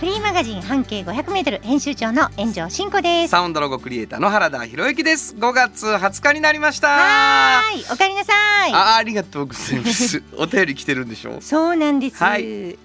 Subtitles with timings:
[0.00, 3.30] フリーマガジン半径500メートル編集長の炎上真子です。
[3.30, 8.32] サウンドロゴクリエイターの原田博之です5月20日になりましたはーい、おかえりなさ
[8.68, 8.72] い。
[8.72, 12.22] あありがとうございます お便り来てるんでしょうそうなんです。
[12.22, 12.76] はいえ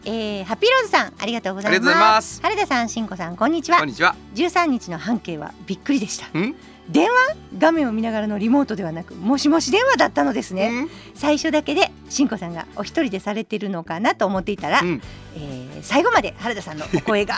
[0.42, 1.78] ーハッピーローズさん、ありがとうございます。
[1.78, 3.88] ありがとうございます原田さん、真子さん、こんにちはこん。
[3.88, 6.26] にちは13日の半径はびっくりでした。
[6.40, 6.56] ん？
[6.90, 7.38] 電話？
[7.58, 10.68] 画面を見ながらのリモートではなく、もしもし電話だったのですね。
[10.68, 15.02] うん最初だけで真子さんがお一人でされてるのかなと思っていたら、うん。
[15.36, 17.36] えー最後まで原田さんのお声が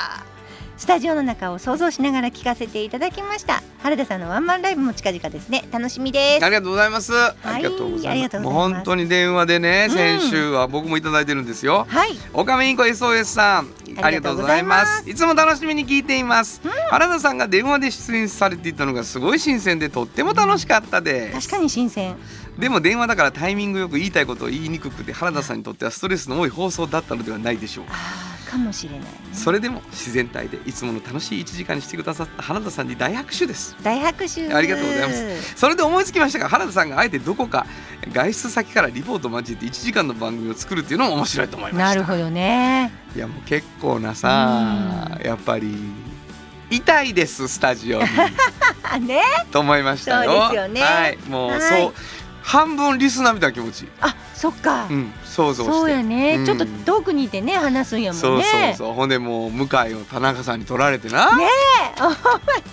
[0.78, 7.14] スタジオの中を想像しながら聞かせていただきました原田さんのワンマンライブも近々ですね楽しみですありがとうございます。
[7.16, 8.09] ありがとうございます。
[8.09, 11.86] ありがとうごもうざいます本当に電話でね、うん先週は僕もいただいてるんですよ。
[11.88, 13.70] はいおかめいんこ SOS さん、
[14.02, 14.78] あありがとうございま。
[14.80, 16.62] ますすいつも楽しみに聞いています。
[16.89, 21.48] 原田さんが電話で出演されていたのがすごい新鮮でとっても楽しかったです。
[21.48, 22.16] 確かに新鮮
[22.58, 27.94] でも電話だからタイミングよく言いたいことを言いにくくて原田さんにとってはストレスの多い放送だったのではないでしょうか。
[28.46, 33.76] かもしれない、ね、それでも自然体でいつもの楽しい1時間にしてくださった原田さんに大拍手です。
[33.84, 35.56] 大拍手ありがとうございます。
[35.56, 37.66] それで思いつきましたが原田さんがあえてどこか
[38.12, 41.90] 外出先からリポートを交えて1時間の番組を作るっていうのも面白いと思いました。
[41.90, 42.92] なるほどね。
[43.16, 45.76] いやもう結構なさやっぱり
[46.70, 48.00] 痛いですスタジオ
[49.00, 49.22] ね。
[49.52, 50.32] と思いましたよ。
[50.32, 50.82] そうですよね。
[50.82, 51.18] はい。
[51.28, 51.62] もうはい。
[51.62, 51.94] そう
[52.42, 53.88] 半分リスナーみたいな気持ち。
[54.02, 55.74] あそっか、うん想像して。
[55.74, 56.46] そうやね、うん。
[56.46, 58.94] ちょっと遠くにいてね話すんやもんそうねそうそう。
[58.94, 61.48] ほんでもう向井を田中さんに取られてな、ね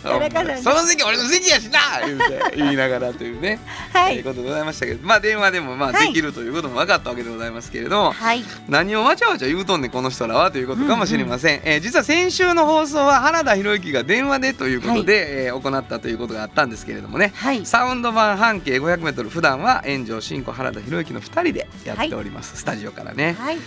[0.03, 0.63] 田中さんに。
[0.63, 1.79] その席俺の席やしな。
[2.05, 3.59] 言うて 言いながらというね、
[3.95, 4.13] はい。
[4.13, 5.07] ということでございましたけど。
[5.07, 6.09] まあ電話でもまあはい。
[6.09, 8.45] できるということも分かったわけでございますけれども、はい。
[8.69, 17.33] 何をわちゃわちゃ言うとんねんこの人らはということかもしれません、えー実は先週の放送は原田博之が電話でということで、えー行ったということがあったんですけれどもね。
[17.35, 17.65] はい。
[17.65, 23.37] サウンド版半径 500m 普段は炎上真子原田博之の2人でやっております、スタジオからね。
[23.39, 23.59] はい。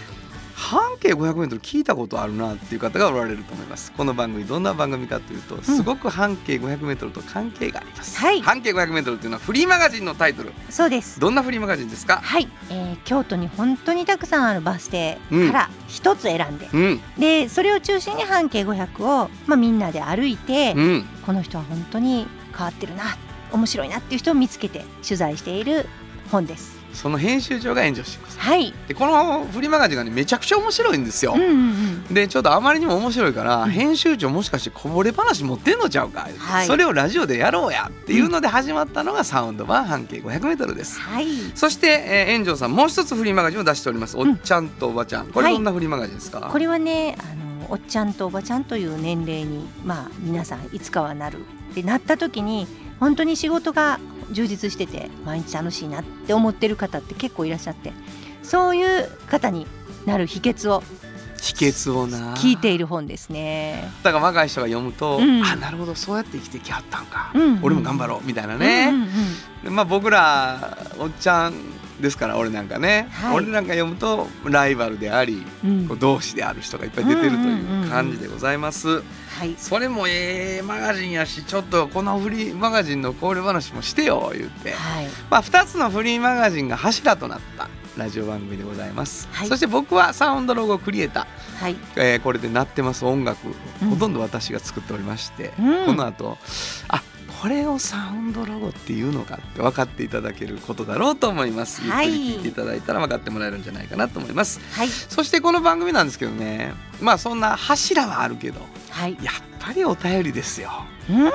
[0.58, 3.92] 半径 500m 聞いたことあるなっていう方がおられると思います。
[3.92, 8.42] この番組どんな番組かというとすごく半径 500m と関係があります、はい。
[8.42, 10.54] 半径 500m っていうのはフリーマガジンのタイトル。
[10.70, 11.20] そうです。
[11.20, 12.22] どんなフリーマガジンですか？
[12.24, 17.02] はい、えー京都に本当にたくさんあるバス停から一つ選んで、うん。
[17.20, 21.06] でそれを中心に半径500を、まあ、みんなで歩いて、うん。
[21.26, 23.18] この人は本当に変わってるな
[23.52, 25.86] 面白いなっていう人を見つけて取材している
[26.32, 26.75] 本です。
[26.96, 33.72] その編集長が炎上真子さんはい、でこのフリーマガジンがねめちゃくちゃ面白いんですよ、うんうんうん、でちょっとあまりにも面白いから、うん。
[33.72, 36.68] 編集長もしかしてこぼれ話持ってんのちゃうか、はい。
[36.68, 41.00] それをラジオでやろうやっていうので始まったのがサウンド版半径 500m です。
[41.00, 45.28] はい、そして、えー、炎上さんもう一つフリーマガジンを出しております、おっちゃんとおばちゃん。
[45.28, 45.54] これはい。
[45.56, 51.40] どんなフリーマガジンですか、これはねあのおっちゃんとおばちゃんという年齢にまあ皆さんいつかはなる。
[51.72, 52.68] ってなった時に
[53.02, 54.00] 本当に仕事が
[54.32, 57.94] 充実してて毎日楽しいなって思ってる方って結構いらっしゃって
[58.44, 59.68] そういう方に
[60.06, 60.84] なる秘訣を
[61.42, 62.34] 秘訣をな。
[62.36, 63.92] 聞いている本ですね。
[64.02, 65.44] だから若い人が読むと、うん。
[65.46, 67.42] あなるほどそうやって生きてきはったんか、うん。
[67.42, 69.10] うん俺も頑張ろうみたいなね、うんうんうん。
[69.64, 71.54] でまあ僕らおっちゃん
[72.00, 73.38] ですから俺なんかね、はい。
[73.38, 75.88] 俺なんか読むとライバルであり、うん。
[76.00, 79.02] 同志である人がいっぱい出てるといううん感じでございます。
[79.38, 79.56] はい。
[79.58, 85.08] それもええマガジンやしちょっとこのフリーマガジンの交流話もしてよ言って、はい。
[85.30, 89.48] まあ、2つのフリーマガジンが柱となったラジオ番組でございます、はい。
[89.48, 91.64] そして僕はサウンドロゴクリエイター。
[91.64, 91.78] はい。
[91.96, 93.48] えーこれで鳴ってます音楽、
[93.82, 93.90] うん。
[93.90, 95.86] ほとんど私が作っておりまして、うん。
[95.86, 96.38] この後
[96.90, 97.02] あ
[97.42, 101.82] これをサウンドロゴっていうのかって分かっていただけることだろうと思います。
[101.84, 104.60] ゆっくはいり聞いていただいたら分かってもらえるんじゃないかなと思います。
[104.74, 104.90] はい。
[104.90, 106.74] そしてこの番組なんですけどね。
[107.02, 109.18] まあそんな柱はあるけどはい。
[109.22, 110.72] やっぱりお便りですよ。
[111.10, 111.26] うん。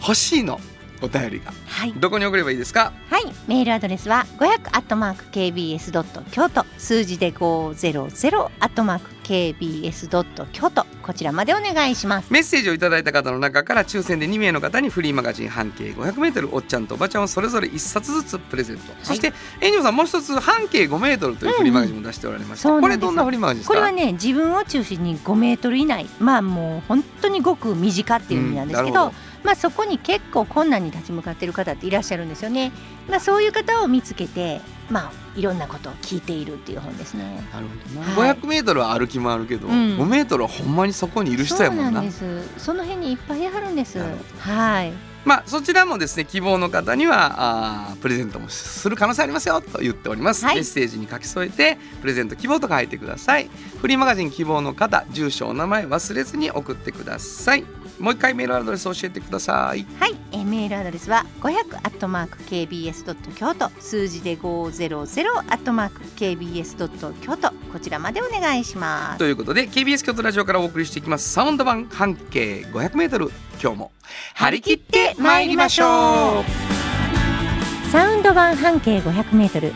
[0.00, 0.60] 欲しいの
[1.04, 1.52] お便りが。
[1.66, 1.92] はい。
[1.96, 2.92] どこに送ればいいですか？
[3.10, 12.32] はい、メールアドレスは500アットマーク kbs ドット京都数字で500アットマーク kbs ドット京都こちらまでお願いします。
[12.32, 23.74] メッセージをいただいた方の中から抽選で2名の方にフリーマガジン半径 500m おっちゃんとおばちゃんをそれぞれ1冊ずつプレゼント、そしてエンジョンさんもう一つ半径 5m というフリーマガジンも出しておられまして、うんこれどんなフリーマガジンですか？
[23.74, 26.06] これはね自分を中心に5メートル以内。
[26.18, 29.12] まあもう本当にごく短っていう意味なんですけど,、うん
[29.44, 32.72] まあ、そこに結構困難に立ち向かっている方っていらっしゃるんですよね。
[33.08, 34.60] まあ、そういう方を見つけて、
[34.90, 37.44] まあ、いろんなことを聞いているっていう本ですね。
[37.52, 42.64] なるほどな、はい500メートルは歩き回るけど、うん5メートルはほんまにそこにいる人やもんなそうなんです。
[42.64, 43.98] その辺にいっぱいあるんです。
[44.38, 44.92] はい。
[45.24, 53.48] まあそちらもですね希望の方にはあープレゼントもする可能性ありますよと言っております、はいメッセージに書き添えてプレゼント希望と書いてください
[53.80, 57.64] フリーマガジン希望の方住所お名前忘れずに送ってください
[57.98, 59.86] もう一回メールアドレス教えてください。
[60.00, 69.18] はい、えーメールアドレスは500アットマーク kbs ドット京都数字で500アットマーク kbs ドット京都こちらまでお願いします。
[69.18, 71.32] ということで KBS 京都ラジオからお送りしていきます。
[71.32, 73.30] サウンド版半径 500m
[73.60, 73.92] 今日も
[74.34, 77.90] 張り切って参りましょう。
[77.90, 79.72] サウンド版半径500メートル。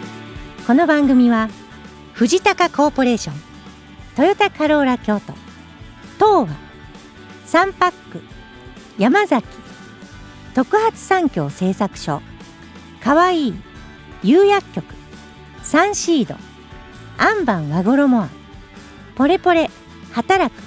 [0.67, 1.49] この番組は
[2.13, 3.37] 藤高コーポレーション、
[4.17, 5.33] トヨタカローラ京都、
[6.19, 6.68] 東和、
[7.49, 8.21] サンパック、
[8.99, 9.49] 山崎、
[10.55, 12.21] 特発産業製作所、
[13.03, 13.49] かわい。
[13.49, 13.55] い、
[14.23, 14.85] 釉薬局、
[15.63, 16.35] サンシード、
[17.17, 18.23] アンバン和衣。
[18.23, 18.29] ア
[19.15, 19.71] ポレポレ、
[20.13, 20.63] 働く、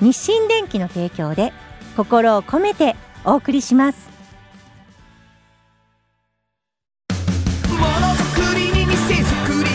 [0.00, 1.52] 日清電機の提供で
[1.96, 4.08] 心を込めてお送りします。
[7.68, 9.70] ものづくりに店づくり。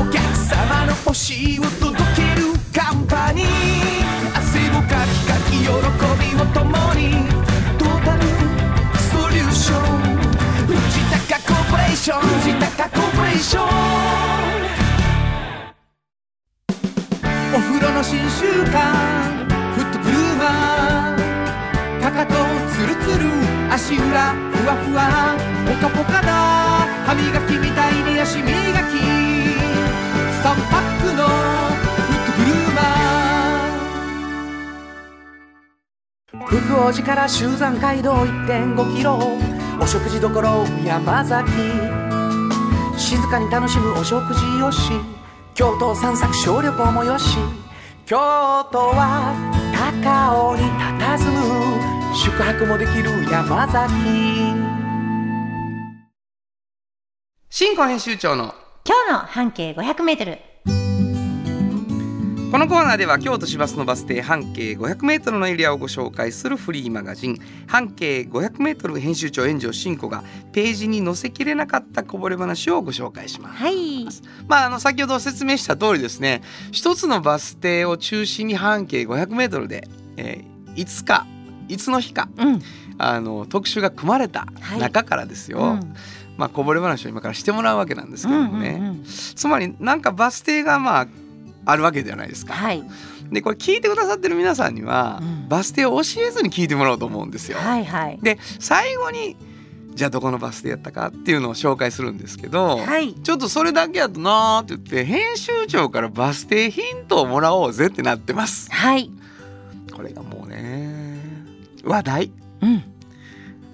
[0.00, 13.66] お客様の欲しいをーポレーション藤高コーポレーション
[17.54, 18.74] お風呂の新習慣
[19.74, 22.34] フットグルーマーかかと
[22.72, 23.24] ツルツル
[23.72, 25.36] 足裏ふわふわ
[25.66, 26.28] ポカポカだ
[27.06, 28.52] 歯磨きみたいに足磨き
[30.42, 31.30] 3パックのフ
[32.14, 36.54] ットグルーマー福
[36.86, 39.18] 王寺から集山街道1.5キロ
[39.80, 40.30] お食事処
[40.84, 41.95] 山崎
[43.06, 44.90] 静かに楽しむお食事よし。
[45.54, 47.38] 京都散策小旅行もよし。
[48.04, 48.16] 京
[48.72, 49.32] 都は
[49.72, 52.16] 高尾に佇む。
[52.16, 53.92] 宿泊もできる山崎。
[57.48, 58.52] 新庫編集長の
[58.84, 60.40] 今日の半径500メートル。
[62.56, 67.38] このコーナーでは京都市バスのバス停半径 500m のエリアをご紹介するフリーマガジン。
[67.66, 73.62] 半径 500m 編集長炎上真子がページに載せきれなかったこぼれ話をご紹介します。
[73.62, 74.06] はい。
[74.48, 76.40] まあ、あの先ほど説明した通りですね。
[76.72, 79.86] 一つのバス停を中心に半径 500m で、
[80.16, 81.26] えーいつか
[81.68, 82.62] いつの日かうん。
[82.96, 84.78] あの特集が組まれたはい。
[84.78, 85.94] 中からですよ、うん。
[86.38, 89.04] まあ、こぼれ話を今からしてもらうわけなんですけどもね、うんうんうん。
[89.04, 91.06] つまりなんかバス停がまあ
[91.66, 92.54] あるわけじゃないですか。
[92.54, 92.82] はい。
[93.30, 97.58] でこれ聞いてくださってる皆さんには、うんバス停を教えずに聞いてもらおうと思うんですよ。
[97.58, 98.18] はいはい。
[98.22, 99.36] で最後に
[99.94, 103.14] じゃあどこのバス停やったかっていうのを紹介するんですけど、はい。
[103.14, 108.70] ちょっとそれだけやとなーって言って編集長からバス停ヒントをもらおうぜってなってます。
[108.72, 109.10] はい。
[109.94, 111.20] これがもうね
[111.84, 112.82] 話題うん。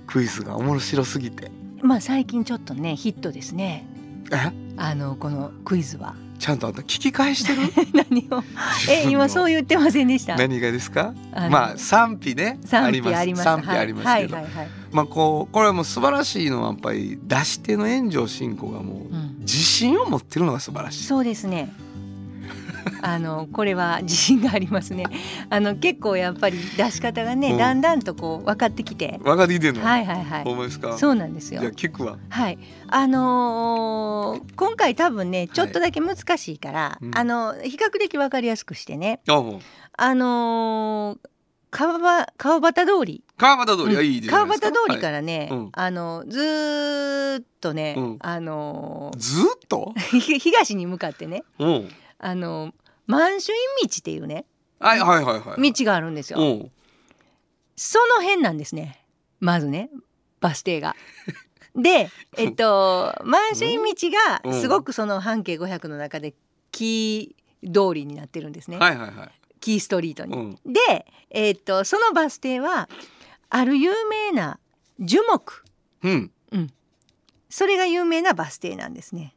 [0.07, 1.51] クイズが面白すぎて
[1.81, 3.87] まあ最近ちょっとねヒットですね。
[4.31, 4.53] え？
[4.77, 7.63] あのこのクイズはちゃんとあんた聞き返してる？
[8.11, 8.43] 何を？
[8.91, 10.35] え今そう言ってませんでした？
[10.35, 11.15] 何がですか？
[11.51, 13.45] まあ賛否ね賛否あります。
[13.45, 14.69] 賛否ありますけど、はいはいはいはい。
[14.91, 19.37] まあこうこれはもう素晴らしいのはやっぱり出し手の炎上進行がもううん。
[19.39, 21.05] 自信を持ってるのが素晴らしい。
[21.05, 21.73] そうですね。
[23.03, 25.05] あのこれは自信がありますね。
[25.51, 27.59] あの結構やっぱり出し方がね、うん。
[27.59, 29.19] だんだんとこう分かってきて。
[29.23, 30.45] 分かってきてはいはいはい。
[30.45, 30.97] ほんまですか？
[30.99, 31.61] そうなんですよ。
[31.61, 31.73] じゃあ。
[31.73, 32.51] 聞くわは？
[32.51, 37.11] い、あのー今回多分ねちょっとだけ難しいから、うん。
[37.17, 39.21] あの比較的わかりやすくしてね。
[39.27, 41.29] あのー
[41.75, 43.25] 川ば川端通り。
[43.39, 43.97] 川端通り。
[43.97, 44.47] はいいですか。
[44.47, 45.59] 端通りからね、はい。
[45.59, 45.69] うん。
[45.73, 48.17] あのずーっとね、うん。
[48.21, 49.95] あのはいずーっと？
[50.39, 51.45] 東に向かってね。
[51.59, 51.89] うん
[52.23, 52.73] あのー
[53.05, 54.47] 満州院道っていうね
[54.79, 55.73] はいはいはいはい。
[55.73, 56.39] 道があるんですよ。
[56.39, 56.43] う。
[56.45, 56.71] ん
[57.77, 59.05] その辺なんですね。
[59.41, 59.91] まずね
[60.41, 60.97] バス停が。
[61.75, 63.95] でえっと満州院道
[64.45, 66.35] がすごくその半径500の中で
[66.71, 69.31] キー通りになってるんですね、はいはいはい。
[69.61, 70.35] キーストリートに。
[70.35, 70.59] うん。
[70.65, 72.89] で、えっとそのバス停は
[73.51, 74.59] ある有名な
[75.01, 75.65] 樹木。
[76.03, 76.31] うん。
[77.53, 79.35] それが有名なバス停なんですね。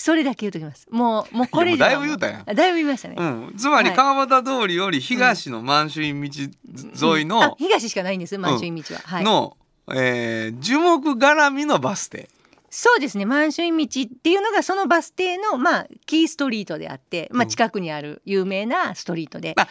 [0.00, 0.88] それだけ言うときます。
[0.90, 1.90] もうもうこれ以上は。
[1.90, 2.50] いやもうだいぶ言うたやん。
[2.50, 3.16] あだいぶ言いましたね。
[3.18, 9.00] うん、つまりはい川端通りより東の満州院道沿いの、あ東しかないんです満州院道は。
[9.04, 9.24] はい。
[9.24, 9.58] の、
[9.92, 12.30] えー樹木絡みのバス停。
[12.70, 13.26] そうですね。
[13.26, 17.50] 満州院道っていうのがそのバス停のまあキーストリートであって、まあ、うん。
[17.50, 19.68] 近くにある有名なストリートで、あ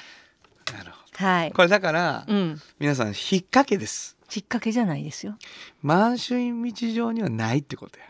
[0.72, 1.52] なるほはい。
[1.52, 2.62] これだから、うん。
[2.78, 4.16] 皆さん引っ掛けです。
[4.30, 5.40] きっかけじゃないですよ。
[5.82, 8.06] 満州院道上にはないってことや。
[8.06, 8.09] うん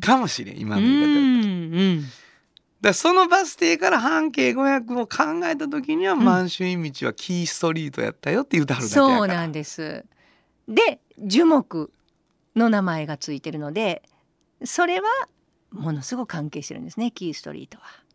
[0.00, 2.04] かもしれん今うの言い方だとんうん。
[2.80, 6.24] だそのバス停から半径500を考えた時にはん。
[6.24, 9.18] 満州院道はキーストリートやったよって言うてはるだけやから。
[9.18, 10.04] そうなんです。
[10.68, 11.92] で樹木
[12.56, 14.02] の名前がついてるので
[14.64, 15.08] それは
[15.70, 17.84] ものすごく関係してるんですねキーストリートは。
[17.84, 18.09] はい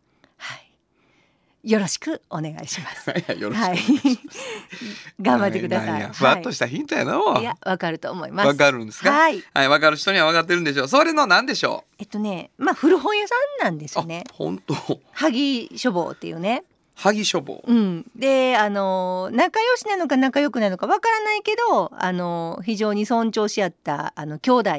[1.66, 3.10] よろしくお願いします。
[3.18, 3.78] いやよろしくはい。
[5.20, 6.00] 頑張ってください。
[6.00, 8.46] やふわっとしたヒントやない、いやわかると思います。
[8.46, 9.10] わかるんですか？
[9.10, 9.42] はい。
[9.52, 10.88] はいわかる人にはわかってるんでしょう。
[10.88, 14.22] それの何でしょえっとねまあ古本屋さんなんですね。
[14.30, 14.76] あ本当。
[15.12, 16.62] 萩書房っていうね。
[16.94, 17.64] 萩書房。
[17.66, 24.70] うん、であの仲良しなのか仲良くないのかわからないけどあの非常に尊重し合ったあの兄弟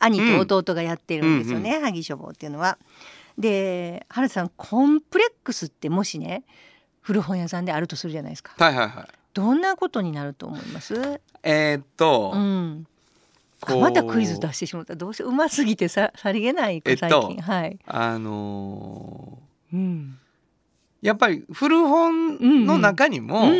[0.00, 2.78] 兄と弟がやってるんですよね、萩書房っていうのは。
[3.38, 6.44] で原田さんコンプレックスってもしね
[7.00, 8.52] 古本屋さんであるとするじゃないですか。
[8.58, 11.20] はいはいはいどんなことになると思います？
[11.44, 12.86] えーっと、うん。
[13.80, 14.96] またクイズ出してしまった。
[14.96, 17.78] どうしよううますぎてささりげないかえっと最近、はい。
[17.86, 19.38] あの
[19.72, 20.18] うん。
[21.02, 23.50] ーやっぱり古本の中にも、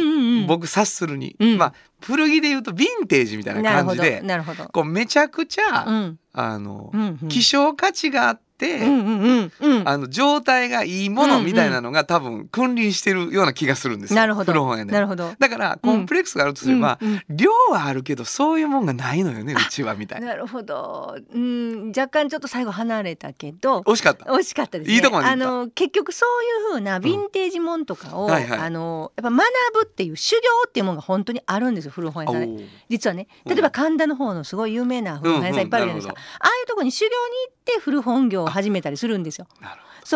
[0.46, 4.64] 僕察するに、うんまあ古着で言うとヴィンテージみたいななるほど感じでなるほど。
[4.70, 6.92] こうめちゃくちゃ、うんあの。
[7.28, 9.88] 希少価値があって、うんうんうんうん。
[9.88, 14.76] あの状態がいいものみたいなのが、多分君臨してるような気がするんですよなるほど。
[14.84, 15.32] なるほど。
[15.38, 21.16] だからコンプレックスがあるとすれば、うんうん量はあるけどそういうもんがないのよねうちはみたいななるほど。
[21.32, 23.80] うん、若干ちょっと最後離れたけど。
[23.80, 24.94] 惜しかった惜しかったですね。
[24.94, 32.64] いいとこあの結局そういう風なヴィンテージもんとかを、はいはいあのやっぱ学ぶっていう修行っていうものが本当にあるんですよ古本屋さんで。
[32.88, 39.46] 実はねうん例えば神田の方のすごい有名な古本屋さんいっぱいあるじゃないですか、うんああいうとこに修行に行って古本業を始めたりするんですよ。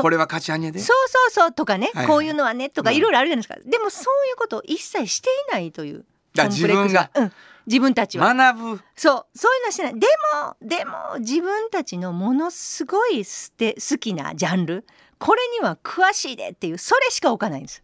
[0.01, 0.81] これは勝ち上げで？
[0.81, 2.05] そうそうそうとかね、はい。
[2.05, 2.97] はいこういうのはねとかうん。
[2.97, 7.11] いろいろあるじゃないですか、でもそういうことを一切していないというだコンプレックスが。
[7.15, 7.33] うん、
[7.67, 8.35] 自分たちは。
[8.35, 8.81] 学ぶ。
[8.97, 9.39] そう。
[9.39, 10.01] そういうのはしてない。
[10.01, 14.85] でもでも自分たちのものすごいすて好きなジャンル
[15.19, 17.83] これには詳しいでっていうそれしか置かないんです。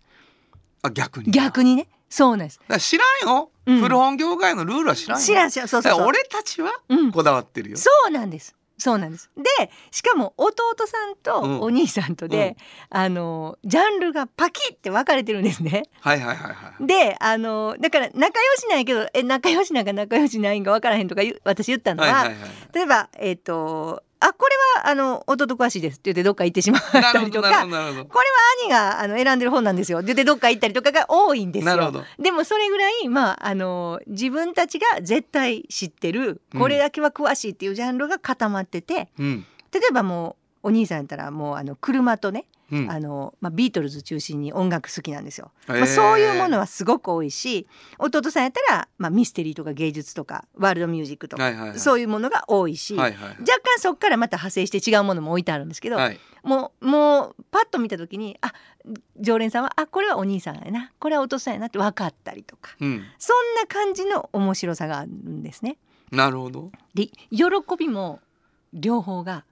[0.83, 1.31] あ逆に。
[1.31, 1.89] 逆にね。
[2.09, 2.61] そうなんです。
[2.81, 3.81] 知らんよ、うん。
[3.81, 5.25] 古本業界のルールは知らんよ。
[5.25, 6.07] 知らんしそうそうそう。
[6.07, 7.13] 俺たちはうん。
[7.13, 9.31] こだわってるよ、そうなんですそうなんです。
[9.37, 10.55] でしかも弟
[10.87, 11.17] さんうん。
[11.17, 12.57] とお兄さんとで、
[12.89, 15.85] あのジャンルがパキって分かれてるんですね。
[16.01, 22.51] はいはいはいはいであのだから仲良しなんやけどえ仲良しなんか仲良しないんか分からへんとか私言ったのは、はいはいはい。
[22.75, 28.05] 例えばえっ、とあこれはあの弟詳しいですって言ってどっか行ってしまったりとかこれは
[28.63, 29.99] 兄があの選んでる本なんですよ。
[29.99, 32.05] って言ってどっか行ったりとかが多いんですよ。
[32.19, 39.47] でもそれぐらいまああの自分たちが絶対知ってるこれだけは詳しいっていうジャンルが固まってて、うん。
[39.73, 42.91] 例えばもうお兄さんやったらもうあの車とね、うん。
[42.91, 45.51] あのまあ、ビートルズ中心に音楽好きなんですよ。
[45.67, 47.67] まあ、そういうものはすごく多いし
[47.99, 51.79] 弟さんやったら、まあ、ミステリーとか芸術とかワールドミュージックとか、はいはいはい。
[51.79, 56.19] そういうものが多いし、はいはい若干そこからまた派生して違うものも置いてあるんですけど、はい。
[56.43, 58.53] もうもうパッと見た時にあ
[59.19, 63.05] 常連さんはあこれはお兄さんやなこれはお父さんやなって分かったりとかうん。
[63.19, 65.77] そんな感じの面白さがあるんですね。
[66.11, 66.71] なるほど。
[66.95, 67.45] で喜
[67.79, 68.21] びも
[68.73, 69.45] 両方が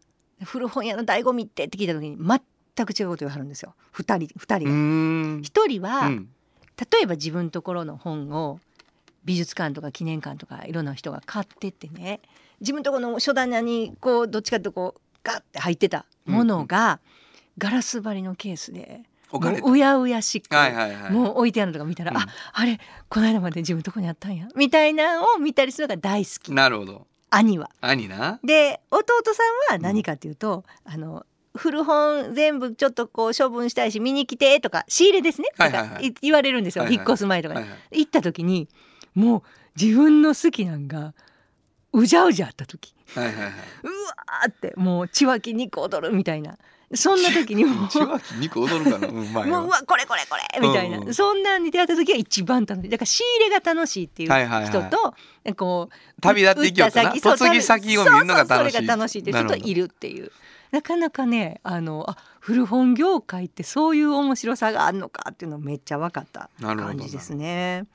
[0.45, 2.41] 古本屋の醍醐味ってって聞いた時に全
[2.87, 3.75] く違うこと言わはるんですよ。
[3.95, 4.75] 2人二人が。
[4.75, 5.43] ん。
[5.43, 6.29] 一人は、うん。
[6.93, 8.61] 例えば自分のところの本を
[9.25, 12.21] 美術館とか記念館とかいろんな人が買ってってね。
[12.61, 17.01] 自分のところの書棚にこうどっちかとこうガッて入ってたものが、
[17.59, 21.13] ガラス張りのケースでううやうやしく、はいはいはい。
[21.13, 22.17] もう置いてあるのとか見たら、うん。
[22.17, 26.53] ああれこの間まで自分のとこにあったんやみたいなのを見たりするのが大好き。
[26.53, 27.07] なるほど。
[27.31, 27.71] 兄は。
[27.81, 28.41] 兄な。
[28.43, 29.05] で弟
[29.35, 29.43] さ
[29.73, 31.27] んは何かっていうと、あの
[31.59, 35.89] 古本全部ちょっとこう処分したいし見に来てとか仕入れですね、はいはいはい。
[35.89, 37.99] とかい言われるんですよ、はいはい引っ越す前とかに、はいはい。
[38.01, 38.69] 行った時に
[39.15, 39.43] もう
[39.81, 41.15] 自分の好きなんが
[41.93, 42.95] うじゃうじゃあった時。
[43.15, 43.43] はいはいはい。
[43.43, 46.57] うわーってもう血湧き肉踊るみたいな。
[46.95, 49.09] そんな時にも るかな？
[49.09, 51.09] うもううわこれこれこれみたいな、うん。
[51.09, 52.89] うんそんなんに出会った時が一番楽しい。
[52.89, 54.71] だから仕入れが楽しいっていうはいはいはい。
[54.71, 55.15] 人と、
[55.55, 57.15] こう旅立っていきよった嫁
[57.57, 58.77] ぎ先を見るのが楽しい。
[58.77, 60.33] それが楽しいっていう人といるっていう
[60.71, 67.87] なかなかねあのあ古本業界ってそういう面白さがあるのかっていうのめっちゃ分かった感じですね。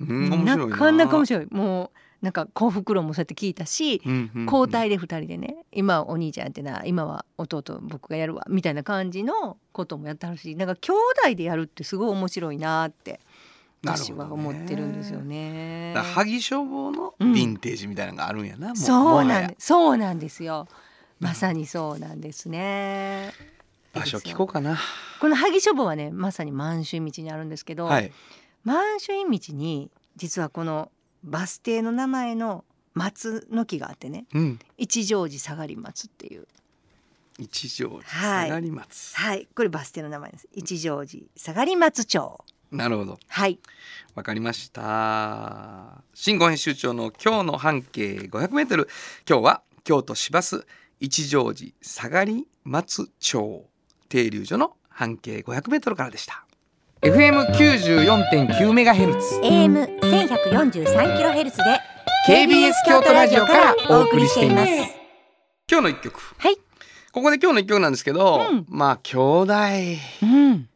[0.00, 1.46] なかなか面白い。
[1.50, 4.44] もうなんか幸福論もそうやって聞いたし、うんうんうん。
[4.44, 10.92] 交代で2人でね今はお兄ちゃんやってな今は弟僕がやるわみたいな感じのこともやってはるしなんか兄
[11.26, 13.20] 弟でやるってすごい面白いなって
[13.84, 15.92] 私は思ってるんですよね。
[15.94, 19.28] だから萩消防のヴィンテージみたいなのがあるんやな、もそうもはや。
[19.28, 20.66] なんでそうなんですよ。
[21.20, 23.32] まさにそうなんですね。
[23.92, 24.78] 場所聞こうかな。
[25.20, 28.12] この萩書房はねまさに満州道にあるんですけど、はい。
[28.64, 30.90] 満州院道に実はこの
[31.24, 34.58] バス停の名前の松の木があってねうん。
[34.76, 36.46] 一乗寺下がり松っていう。
[37.38, 39.48] 一条寺はい下がり松、はい。
[39.54, 40.48] これバス停の名前です。
[40.52, 42.44] 一乗寺下がり松町。
[42.70, 43.18] なるほど。
[43.28, 43.58] はい。
[44.14, 46.02] わかりました。
[46.14, 48.88] 新語編集長の今日の半径500メートル。
[49.28, 50.66] 今日は京都市バス
[51.00, 53.64] 一乗寺下がり松町
[54.08, 56.44] 停留所の半径500メートルからでした。
[57.02, 59.38] FM94.9 メガヘルツ。
[59.42, 61.64] AM 千百四十三キロヘルツで
[62.28, 64.70] KBS 京都ラジオからお送りしています。
[65.70, 66.20] 今日の一曲。
[66.38, 66.56] はい。
[67.12, 68.66] ここで今日の一曲なんですけど、うん。
[68.68, 69.54] まあ兄弟
[70.22, 70.68] うん。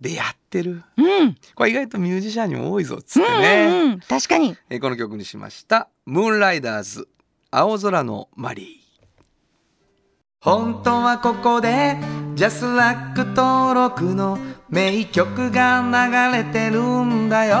[0.00, 0.82] でやってる。
[0.96, 1.36] うん。
[1.54, 4.00] これ意外とミュージシャンにも多いぞっつってうんね、うんうん。
[4.00, 4.56] 確かに。
[4.70, 5.88] えーこの曲にしました。
[6.06, 7.08] ムーンライダーズ
[7.50, 8.85] 青空のマリー
[10.46, 11.96] 本当はここで
[12.36, 14.38] ジャスラック登録の
[14.68, 17.56] 名曲が流れてるんだよ。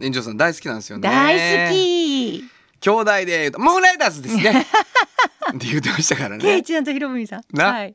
[0.00, 1.06] 園長さん大好きなんですよね。
[1.06, 2.42] 大好き。
[2.80, 4.64] 兄弟で言うとムーンライダーズですね。
[5.54, 6.38] って言ってましたからね。
[6.38, 7.42] ケイチさんとヒロミさん。
[7.52, 7.66] な。
[7.66, 7.94] はい。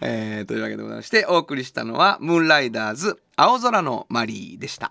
[0.00, 4.90] えーというわけでございましてお送りしたのはムーンライダーズ青空のマリーでした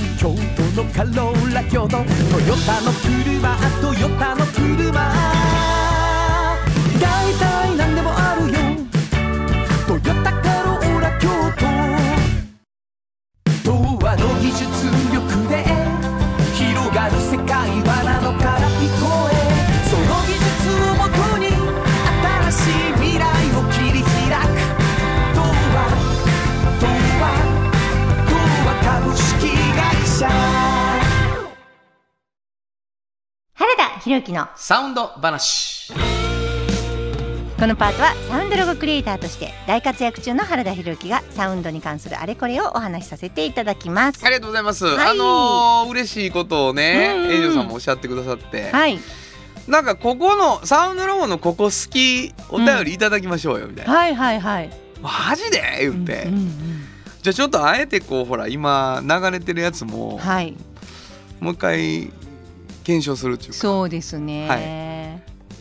[0.21, 2.05] 京都のカローラ京都トヨ
[2.67, 5.20] タの車トヨタの車。
[34.11, 35.93] 原田博之のサウンド話。
[37.57, 44.25] このパートはサウンドロゴクリエイターとして大活躍中の原田博之がサウンドに関するあれこれをお話しさせていただきます。
[44.25, 45.11] ありがとうございます、はい。
[45.11, 47.31] あのー嬉しいことをねうんうん。
[47.31, 48.99] 園長さんもおっしゃってくださって、はい。
[49.67, 54.69] なんかここのサウンドロゴのここ好きお便りいただきましょうよみたいな、はいはいはい。
[55.01, 55.61] マジで？
[55.81, 56.51] 言って、うんうん
[57.21, 60.57] じゃあちょっとあえてこうほら今流れてるやつも、うんはい。
[61.39, 62.11] もう一回
[62.91, 63.57] 検証するっていうか。
[63.57, 64.63] そうですね、はい。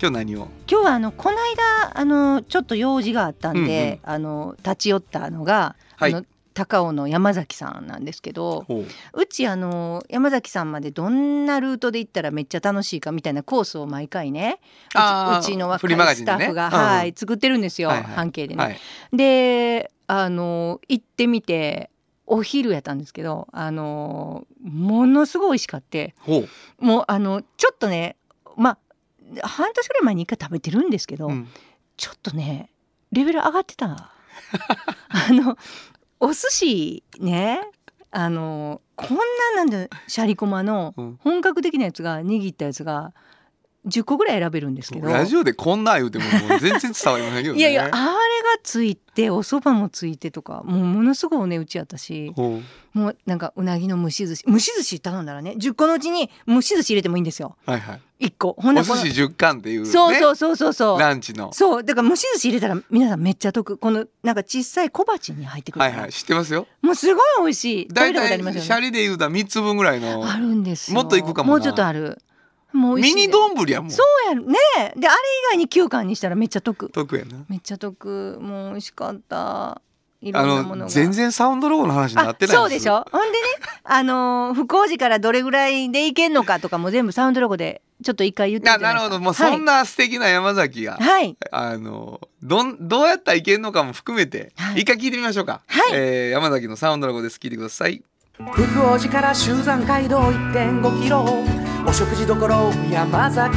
[0.00, 0.48] 今日何を？
[0.68, 6.14] 今日はあのこの間あのちょっと用事があったんで、あの立ち寄ったのが、はい。
[6.14, 9.20] あの高尾の山崎さんなんですけどほう。
[9.20, 18.64] うちあの山崎さんまでどんなルートで行ったらめっちゃ楽しいかみたいなコースを毎回ねうちの若いスタッフが、うんはい作ってるんですよ、はいはい半径でね。
[18.64, 18.78] はい
[19.16, 21.88] であの行ってみて
[22.32, 26.14] お昼やったんですけどあのものすごい美味しかって
[26.78, 28.16] もうあのちょっとね
[28.56, 28.78] まあ
[29.42, 31.48] 半年ぐらい前に一回食べてるんですけど、うん。
[31.96, 32.70] ちょっとね
[33.12, 33.86] レベル上がってた。
[35.08, 35.56] あの
[36.18, 37.68] お寿司ね
[38.10, 39.22] あのこんな
[39.56, 41.18] なんでシャリコマのうん。
[41.22, 43.12] 本格的なやつが握ったやつが
[43.86, 45.08] 10個ぐらい選べるんですけど。
[45.08, 47.60] ラジオでこんな言うてももう全然伝わりませんけどね。
[47.60, 48.14] いやいやあれが
[48.62, 52.32] ついてお蕎麦もついてとかもうものすごいお値打ちやったし。
[52.36, 52.60] ほ
[52.92, 54.44] もうなんかうなぎの蒸し寿司。
[54.48, 57.56] 蒸し寿司頼んだらね10個のうちに蒸し寿司入れてもいいんですよ。
[57.66, 58.26] うはいはい。
[58.26, 61.00] 1個ほんなお寿司10貫っていう、ね、そうそうそうそうそう。
[61.00, 61.52] ランチの。
[61.54, 63.78] そうだから蒸し寿司入れたら皆さんめっちゃ得。
[63.78, 66.12] このなんか小さい小鉢に入ってくるはいはい。
[66.12, 66.66] 知ってますよ。
[66.82, 67.88] もうすごい美味しい。
[67.88, 70.28] 食べたことあだいたいシャリで言うたら3つ分ぐらいの。
[70.28, 71.00] あるんですよ。
[71.00, 71.56] もっといくかもな。
[71.56, 72.18] もうちょっとある
[72.72, 73.14] もう美味しい。
[73.16, 73.90] ミニ丼やもん。
[73.90, 75.08] そうやるねであれ以
[75.52, 76.90] 外に9貫にしたらめっちゃ得。
[76.90, 77.44] 得やな。
[77.48, 78.38] めっちゃ得。
[78.40, 79.80] もう美味しかった。
[80.22, 83.06] いろあんなもの全然サウンドロゴの話になってないあそうでしょ。
[83.10, 83.38] ほんでね
[83.84, 89.18] あのー福王寺からどれぐらいで行けんのかとかも全部サウンドロゴでちょっと一回言ってななるほど。
[89.18, 94.82] もうそんな素敵な山崎が、はい、はいあのどんどうやったらいけんのかも含めて、はい。
[94.82, 95.90] 一回聞いてみましょうか、はい。
[95.92, 97.38] えー山崎のサウンドロゴです。
[97.38, 98.02] 聞いてください。
[98.52, 101.24] 福王寺から集山街道1.5キロ
[101.86, 102.34] お食事処
[102.92, 103.56] 山崎。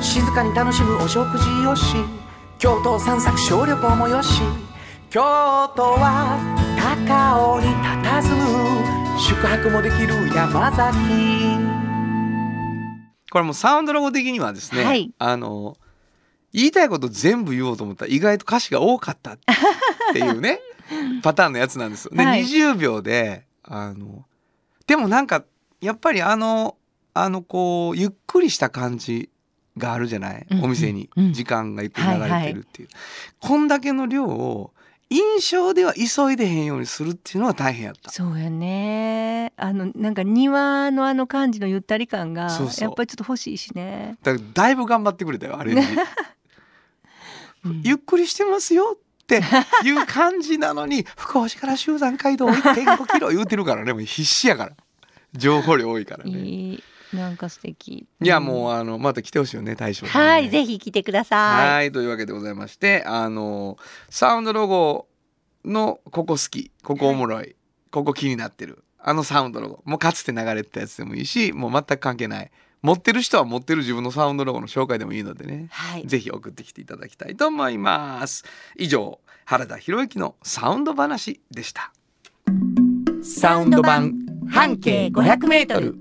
[0.00, 1.96] 静かに楽しむお食事よし。
[2.58, 4.40] 京都散策小旅行もよし。
[5.10, 6.38] 京都は
[6.76, 9.18] 高尾に佇む。
[9.20, 10.98] 宿泊もできる山崎。
[13.30, 15.10] これもうサウンドロゴ的にはですね、はい。
[15.18, 15.76] あの
[16.52, 19.38] 言いたいこと全部言おうと思ったら意外と歌詞が多かったっ
[20.14, 20.60] ていうね
[21.22, 22.12] パターンのやつなんですよ。
[22.14, 22.44] で、はい。
[22.44, 24.24] 20秒であの
[24.86, 25.44] でもなんか
[25.80, 26.76] やっぱりあの
[27.14, 29.30] あのこうゆっくりした感じ
[29.76, 31.08] があるじゃない、お店に。
[31.16, 31.32] うん。
[31.32, 32.88] 時間がゆっくり流れてるっていう、
[33.40, 34.72] こんだけの量を
[35.10, 38.10] 印象では急いでへんようにするっていうのは大変やった。
[38.10, 39.52] そうやね。
[39.56, 42.42] あのなんか庭のあの感じのゆったり感が
[42.78, 44.18] やっぱりちょっと欲しいしね。
[44.22, 45.80] だからだいぶ頑張ってくれたよあれに。
[47.64, 47.82] うん。
[47.84, 49.42] ゆっくりしてますよって
[49.84, 54.72] いう感じなのに福岡市から集山街道1.5キロ言うてるからねもう必死やから
[55.38, 56.30] 情報量多いからね。
[56.30, 58.06] いいいなんか素敵。
[58.20, 60.12] やもうあのまた来てほしいよね大将、ね。
[60.12, 61.70] はいぜひ来てください。
[61.70, 63.78] はいというわけでございましてあの
[64.10, 65.06] サウンドロゴ
[65.64, 67.56] のここ好きここおもろい、
[67.90, 72.50] ここ気になってるあのサウンドロゴもうかつて流れてたやつでもいいしもう全く関係ない
[72.82, 76.06] 持ってる人は持ってる自分のサウンドロゴの紹介でもいいのでねはい。
[76.06, 78.44] ぜひ送ってきていただきたいと思います
[78.76, 81.92] 以上原田博之のサウンド話でした
[83.22, 85.94] サウンド版半径500メートル。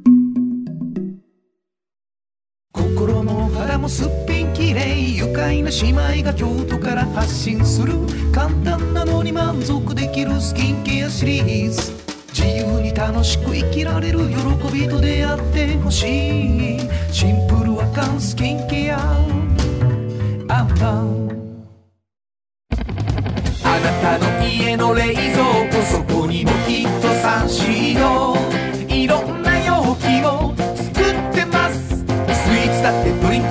[2.71, 7.93] 心も肌もすっぴんきれい愉快な姉妹が京都から発信する
[8.31, 11.93] 簡単なのに満足できるスキンケアシリーズ。
[12.33, 14.35] 自由に楽しく生きられる喜
[14.73, 16.79] びと出会ってほしい。
[17.11, 18.99] シンプルアカンスキンケア。
[20.49, 21.27] アンパン
[23.63, 25.25] あなたの家の冷蔵
[25.69, 28.36] 庫そこにもきっとサンシード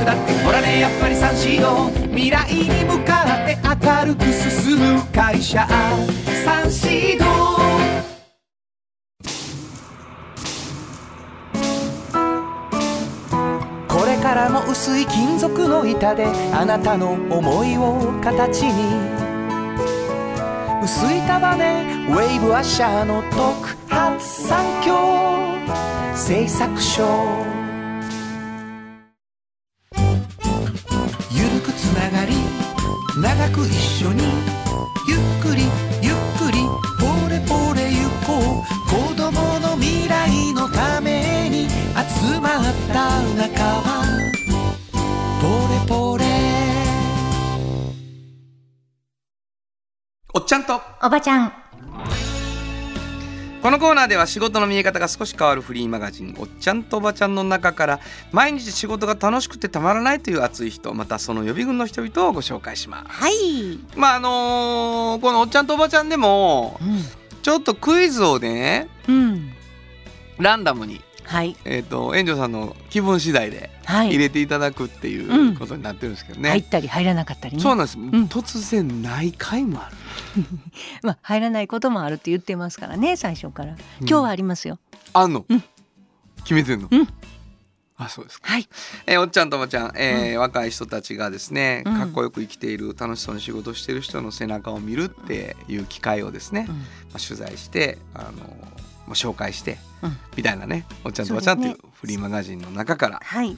[0.06, 5.66] だってほらねやっぱりサンシード未来に向かって明るく進む会社。
[6.44, 7.24] サンシード
[13.88, 18.94] これからも薄い金属の板であなたの思いを形に。
[20.84, 24.94] 薄い束ねウェイブアッシャーの特発産業
[26.14, 27.65] 製作所。
[33.16, 34.22] 長く一緒に
[35.08, 35.62] ゆっくり
[36.02, 36.58] ゆっくり
[37.00, 38.76] ポレポレ行こう。
[38.90, 44.04] 子供の未来のために集まった仲間。
[45.40, 46.24] ポレポレ。
[50.34, 50.78] おっちゃんと。
[51.02, 51.65] おばちゃん。
[53.66, 58.00] このコーナーでは仕事の見え方が少し変わるフリーマガジン「おっちゃんとおばちゃん」の中から
[58.30, 63.04] 毎日仕事が楽しくてたまらないという熱い人またその予備軍の人々をご紹介します。
[63.08, 63.80] はい。
[63.96, 66.78] まああのーこの「おっちゃんとおばちゃん」でも
[67.42, 69.16] ちょっとクイズをねうん。
[69.16, 69.52] うん。
[70.38, 71.56] ランダムに、はい。
[71.64, 74.08] えー、と園長さんの気分次第ではい。
[74.08, 76.50] 入れていただくっていうんうことになってるんですけどね。
[76.50, 77.62] 入ったり入らなかったりね。
[77.62, 79.96] そうなんです、ん突然ない回もある。
[81.02, 83.74] まあ入らないこともあるって言ってますからね最初から。
[84.00, 84.78] 今日はありますよ。
[85.12, 85.62] あんの、うん
[86.44, 87.08] 決めてんの、うん
[87.98, 88.48] あそうですか。
[88.52, 88.68] はい。
[89.06, 91.94] えーおっちゃんとおばちゃん、えー若い人たちがですね、うん。
[91.96, 96.76] かっこよく生きている楽しそうに仕事している人の背中を見るっていう機会をですね、うん。
[96.76, 96.82] ま
[97.14, 100.16] あ、取材してあの、まあ、紹介して、うん。
[100.36, 103.56] みたいなね「おっちゃんとおばちゃん」っていうフリーマガジンの中からはい。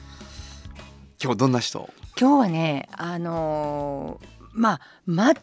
[1.21, 1.89] 今日どんな人？
[2.19, 5.35] 今日はねあのーまあ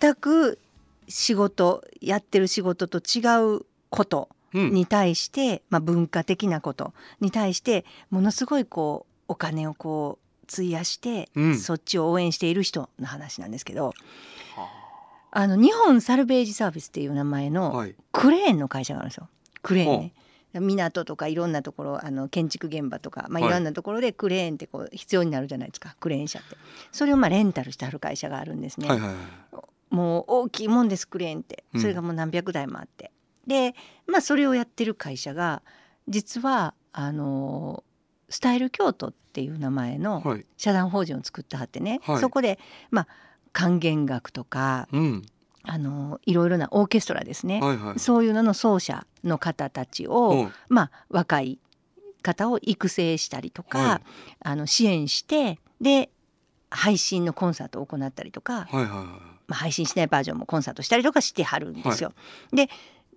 [0.00, 0.58] 全く
[1.08, 3.20] 仕事やってる仕事と違
[3.56, 6.92] うことうんに対して、まあ、文化的なこと。
[7.20, 11.58] に対してものすごいこうお金をこう費やして、うん。
[11.58, 13.92] そっちを応援している人の話なんですけど。
[15.32, 15.46] あ。
[15.46, 17.94] の日本サルベージサービスっていう名前のはい。
[18.12, 19.28] クレーンの会社があるんですよ。
[19.62, 20.14] クレーンね。
[20.54, 23.50] 港とかいろんなところあの建築現場とか、まあ、はい。
[23.50, 26.56] いろんなところでクレーンってこう必要になるじゃないですかクレーン車って。
[26.92, 29.94] それをまあレンタルしてある会社があるんですね、はいはいはい。
[29.94, 31.64] もう大きいもんですクレーンって。
[31.74, 31.80] うん。
[31.80, 33.10] それがもう何百台もあって、
[33.46, 33.74] で
[34.06, 35.62] まあそれをやってる会社が
[36.08, 37.84] 実はあの
[38.28, 40.46] スタイル京都っていう名前のはい。
[40.56, 42.18] 社団法人を作ってはってね、はい。
[42.20, 42.58] そこで
[42.90, 43.08] まあ
[43.52, 45.22] 管弦楽とかうん。
[45.66, 51.58] あのいろいろなオーケストラですね、はいはいそういうのの奏者の方たちを、うんまあ、若い
[52.20, 54.00] 方を育成したりとか、はい。
[54.40, 56.10] あの支援してで
[56.70, 58.94] 配信のコンサートを行ったりとか、はいはいは
[59.46, 62.12] まあ、配信しないバージョンもコンサートしたりとかしてはるんですよ。
[62.52, 62.68] で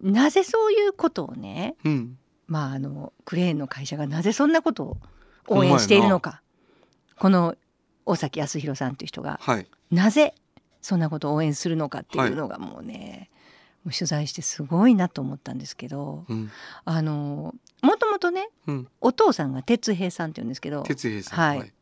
[0.02, 2.18] なぜそういうことをね、いうん。
[2.48, 4.98] まあ、あのクレーンの会社がなぜそんなことを
[5.48, 6.42] 応援しているのか。
[7.20, 7.56] この
[8.06, 9.68] 大崎康弘さんという人がはい。
[9.92, 10.34] なぜ
[10.82, 13.30] そんなことを応援するのかっていうのがもうね、
[13.84, 16.52] もう取材してすごいなと思ったんですけどうん。
[16.86, 18.88] あのもともとねうん。
[19.02, 21.74] お父さんが哲平さんって言うんですけど哲平さんはい。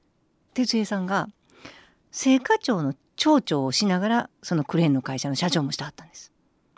[0.53, 1.27] 哲平さんが
[2.11, 6.31] 青果町の町長をしながらそのクレーンの会社の社長もしてはったんです。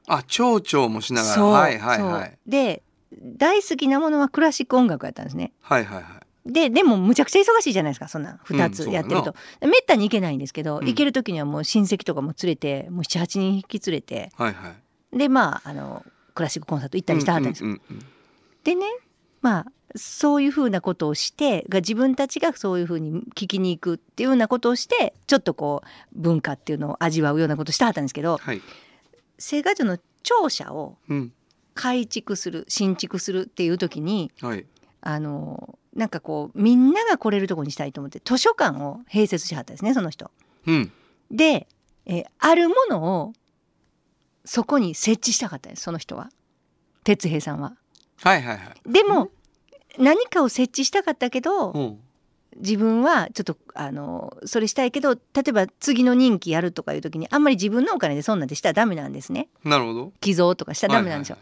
[0.08, 1.44] あ蝶々もしながら。
[1.44, 2.38] はいはいはい。
[2.48, 2.82] で
[3.22, 5.54] 大好きなものはクラシック音楽やったんですね。
[5.62, 6.52] はいはいはい。
[6.52, 8.38] ででもむちゃくちゃ忙しいじゃないですかそんなん。
[8.38, 10.86] 2つうんやってると、めったに行けないんですけど、うん。
[10.86, 14.32] 行ける時にはもう親戚とかも連れてもう78人引き連れて。
[14.36, 14.70] はいは
[15.14, 15.18] い。
[15.18, 17.70] でまああのクラシックコンサート行ったりしてはったんですよ。
[17.70, 18.06] うんうんうん
[18.64, 18.86] でね
[19.42, 19.66] まあ
[19.96, 28.62] そういうふうなことをしてが自分たちがそういうふうに聞きに行くっていうようなことをしてちょっとこう文化っていうのを味わうようなことをしてはったんですけどはい
[29.40, 31.34] 青果樹の庁舎をうん。
[31.74, 34.66] 改築する新築するっていう時にはい。
[35.02, 40.32] あのなんかこうみんなが来れるところにしたいと思って図書館を併設しはったんですねその人。
[40.66, 40.92] うん。
[41.32, 41.68] で、
[42.06, 43.34] えーあるものを
[44.46, 46.30] そこに設置したかったんですその人は。
[47.04, 47.76] 哲平さんは。
[48.24, 48.92] はいはいはい。
[48.92, 49.30] でも
[50.00, 52.00] 何かを設置したかったけどうん
[52.60, 59.48] 自分はちょっとあのそれしたいけど例えば次の任期やるとかいう時にあんまり自分のお金でそんなんでしたらダメなんですね。
[59.64, 60.14] なるほど。
[60.22, 61.38] 寄贈とかしたらダメなんですよ、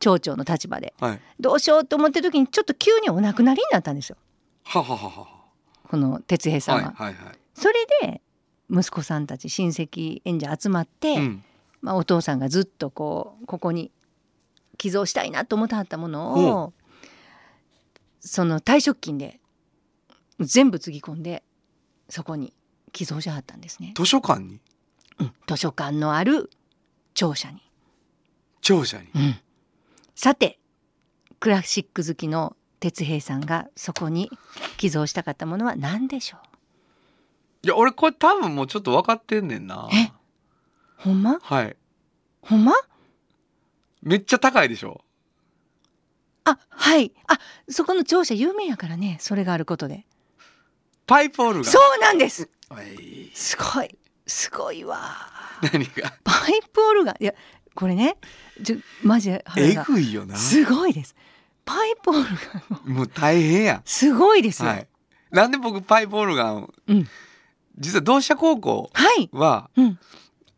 [0.00, 0.94] 町長の立場で。
[1.00, 1.20] はいはい。
[1.40, 4.16] どうしようと思ってる時にちょっと急にお亡くなりになったんですよ。
[4.64, 5.26] はははは
[5.88, 6.94] この哲平さんは。
[6.96, 7.14] はい。
[7.14, 7.24] はい。
[7.24, 7.38] はい。
[7.54, 8.20] それで
[8.70, 11.44] 息子さんたち親戚演者集まって、うん。
[11.82, 13.92] まあ、お父さんがずっとこうここに
[14.76, 16.72] 寄贈したいなと思ってはったものを
[18.20, 19.38] その退職金で
[20.40, 21.42] 全部つぎ込んで
[22.08, 22.52] そこに
[22.92, 24.60] 寄贈しはったんですね、図書館に？
[25.18, 25.32] うん。
[25.46, 26.50] 図書館のある
[27.14, 27.60] 庁舎に、
[28.60, 29.06] 庁舎に？
[30.14, 30.58] さて
[31.40, 34.30] クラシック好きの哲平さんがそこに
[34.76, 36.40] 寄贈したかったものは何でしょう？
[37.62, 39.88] いや俺これ多分もうちょっと分かってんねんな。
[39.92, 40.12] え？
[40.96, 41.38] ほんま？
[41.42, 41.76] はい。
[42.42, 42.72] ほんま？
[44.02, 45.02] めっちゃ高いでしょ。
[46.44, 47.12] あはい。
[47.26, 50.06] あそこの庁舎有名やからねそれがあることで
[51.06, 51.64] パイプオルガン。
[51.64, 52.48] そうなんです。
[52.68, 53.30] はい。
[53.32, 53.96] すごい。
[54.26, 54.98] すごいわ。
[55.72, 56.12] 何が？
[56.24, 57.16] パイプオルガン。
[57.20, 57.34] いや
[57.74, 58.16] これね
[58.64, 60.36] ちょマジでえぐいよな。
[60.36, 61.14] すごいです。
[61.64, 63.82] パイプオルガンもう大変や。
[63.84, 64.62] すごいです。
[64.62, 64.88] よ、はい。
[65.30, 66.70] なんで僕パイプオルガンを？
[66.88, 67.08] うん。
[67.78, 69.28] 実は同志社高校はい。
[69.32, 69.98] はうん。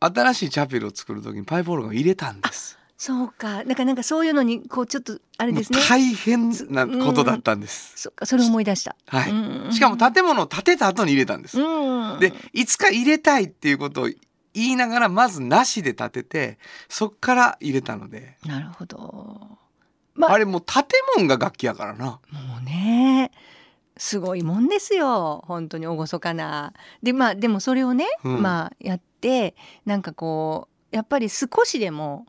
[0.01, 3.63] 新しいチャペルを作る時にパイプオルガンを入れたんですそうか。
[3.63, 5.79] なんかなんかそういうのにこうちょっとあれですね。
[5.89, 8.27] 大変なことだったんです、そっか。
[8.27, 8.97] それ思い出した。
[9.07, 9.31] はい。
[9.31, 14.11] うんしかも建物を建てた後に入れたんです、うんでいつか入れたいっていうことを
[14.55, 16.59] 言いながらまずなしで建てて
[16.89, 18.37] そっから入れたので。
[18.45, 19.59] なるほど。
[20.15, 20.85] まああれもう建
[21.17, 22.05] 物が楽器やからな。
[22.07, 22.21] も
[22.61, 23.31] うね
[23.97, 25.45] すごいもんですよ。
[25.47, 26.73] 本当に厳かな。
[27.01, 28.43] でまあでもそれをね、うん。
[28.43, 29.55] まあやって
[29.87, 32.27] なんかこうやっぱり少しでも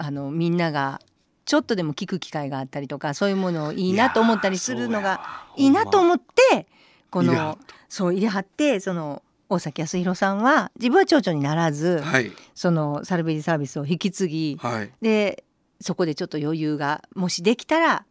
[0.00, 1.00] あのみんなが
[1.44, 5.20] ちょっとでも聞く機会があったりとかそういうものをいいなと思ったりするのが
[5.56, 6.66] いいなと思って
[7.10, 7.58] この
[7.88, 12.30] そう入れはってその大崎康弘さんは自分は町長にならず、はい。
[12.54, 14.90] そのサルベージサービスを引き継ぎ、はい。
[15.02, 15.42] で
[15.80, 18.04] そこでちょっと余裕がもしできたら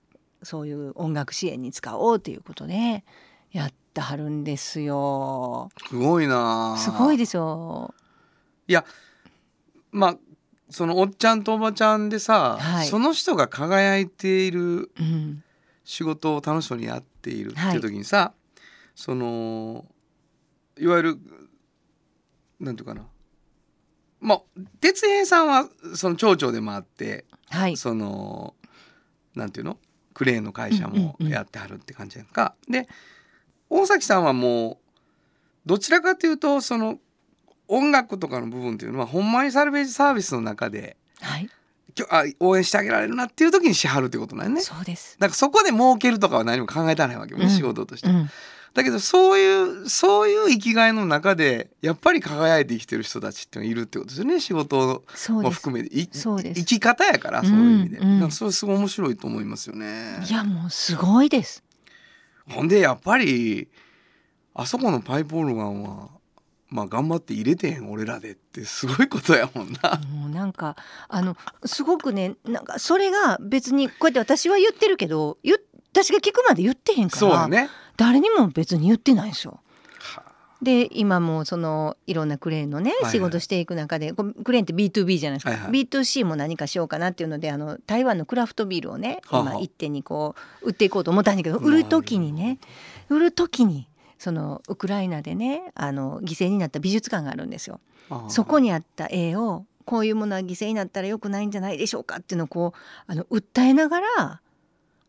[0.43, 3.05] そういう音楽支援に使おうということで
[3.53, 5.69] やってはるんですよ。
[5.87, 7.93] すごいなすごいですよ。
[9.91, 10.17] まあ
[10.69, 12.87] そのおっちゃんとおばちゃんでさ、はい。
[12.87, 15.43] その人が輝いているうん、
[15.83, 17.75] 仕事を楽しそうにやっているってはい。
[17.75, 18.33] いう時にさ、
[18.95, 19.85] その
[20.77, 21.17] いわゆる
[22.59, 23.01] なんていうかな。
[24.19, 24.41] まあ
[24.81, 27.77] 哲平さんはその町長でもあって、はい。
[27.77, 28.53] その
[29.35, 29.77] なんていうの？
[30.13, 31.27] クレーンの会社もうんうんうん。
[31.29, 32.53] やってはるって感じやんか。
[32.67, 32.87] で
[33.69, 34.77] 大崎さんはもう
[35.65, 36.99] どちらかというとその
[37.69, 41.49] 音楽とかの部分っていうのはほんまにサルベージサービスの中ではい。
[41.95, 44.61] きょあ応援してあげられるなっていう時にしはるってことなんやね。
[44.61, 45.17] そうです。
[45.19, 48.09] だからそこで儲けるとかは何も考えたないわけよね、うん仕事として。
[48.09, 48.29] うん、
[48.73, 55.03] だけどそういうそういう生きがいの中でやっぱり輝いて生きてる人たちっているってことですよね仕事。
[55.29, 60.23] も含めていそうです生き方やからそういう意味で、うんうんそれすごい面白いと思いますよね。
[60.27, 61.63] いやもうすごいです。
[62.47, 63.67] ほんでやっぱり
[64.53, 66.18] あそこのパイプオルガンは
[66.69, 69.99] まあ頑張って入れてへん俺らでってすごいことやもんな。
[70.11, 70.75] もうなんか
[71.07, 75.37] あのすごくねなんかそれが別にこうやって私は言ってるけど
[75.91, 77.69] 私が聞くまで言ってへんから、そうだね。
[77.97, 79.59] 誰にも別に言ってないんですよ。
[79.99, 80.23] は
[80.61, 92.59] で今もそのいろんなクレーンのねはいはい仕事していく中で、クレーンって B2B じゃないですか、はいはい B2C も何かしようかなっていうのであの台湾のクラフトビールをね今一手にこう売っていこうと思ったんだけど売る時にね
[93.09, 93.87] 売る時に
[94.19, 97.79] そのウクライナでねあの犠牲になった美術館があるんですよ。
[98.11, 104.41] あそこにあった絵をこういうものは犠牲になったらよくないんじゃないでしょうかっていうのをこうあの訴えながら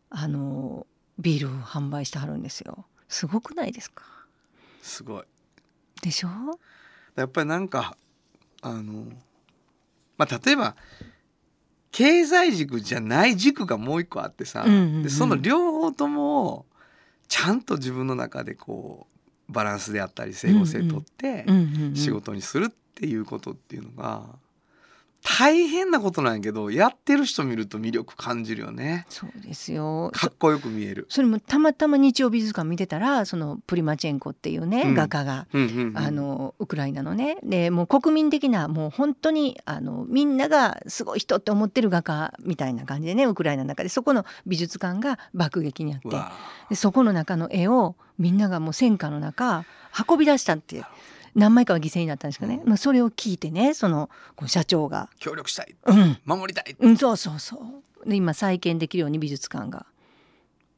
[0.09, 0.87] あの
[1.19, 2.85] ビールを販売してはるんですよ。
[3.07, 4.03] すごくないですか？
[4.81, 5.23] すごい。
[6.01, 6.29] でしょ？
[7.15, 7.97] やっぱりなんか
[8.61, 9.05] あの
[10.17, 10.75] まあ例えば
[11.91, 16.65] 経済軸じゃない軸がもう一個あってさ、うんうんうんでその両方とも
[17.31, 19.07] ちゃんと自分の中でこ
[19.49, 21.45] うバランスであったり整合性とって
[21.95, 24.25] 仕事にするっていうことっていうのが
[25.23, 29.05] 大変なことなんやけどやってる人見ると魅力感じるよね。
[29.09, 30.11] そうですよ。
[30.13, 31.05] かっこよく見える。
[31.09, 34.93] それもたまたま日曜美術館見てたらそのプリマチェンコっていうね、うん。
[34.95, 37.37] 画家がうんうんうんあのウクライナのね。
[37.43, 43.89] でもう国民的なもう本当にあのみんながすごい人って思ってる画家みたいな感じでねウクライナの中で。
[43.89, 46.09] そこの美術館が爆撃にあって。
[46.69, 49.65] でそこの中の絵をみんながもう戦火の中
[50.09, 50.83] 運び出したって
[51.35, 54.09] 何枚かは犠牲になったんですかね、まあ、それを聞いてねその
[54.47, 55.09] 社長が。
[55.19, 56.75] 協力したい「うん、守りたい。
[56.77, 57.57] うん、そうそうそ
[58.03, 59.85] う」で今再建できるように美術館が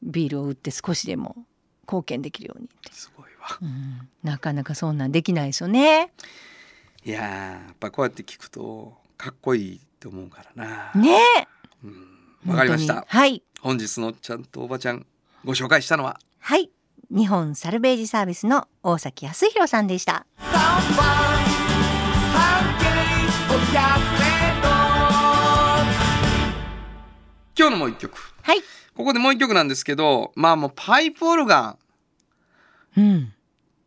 [0.02, 1.36] ビールを売って少しでも
[1.82, 3.58] 貢献できるようにって、すごいわ。
[3.60, 6.12] うん、なかなかそんなんできないですよね。
[7.04, 10.92] いやーやっぱこうやって聞くとかっこいいと思うからな。
[10.94, 11.10] ね。
[11.12, 11.46] え
[11.84, 12.50] うん。
[12.50, 13.04] わかりました。
[13.08, 13.42] はい。
[13.60, 15.06] 本日のちゃんとおばちゃん
[15.44, 16.18] ご紹介したのは。
[16.38, 16.70] はい
[17.16, 20.26] 日本サルベージサービスの大崎康弘さんでした。
[27.56, 28.58] 今日のもう一曲はい。
[28.96, 31.76] ここでもう一曲なんですけどまあもうパイプオルガ
[32.96, 33.32] ンうん。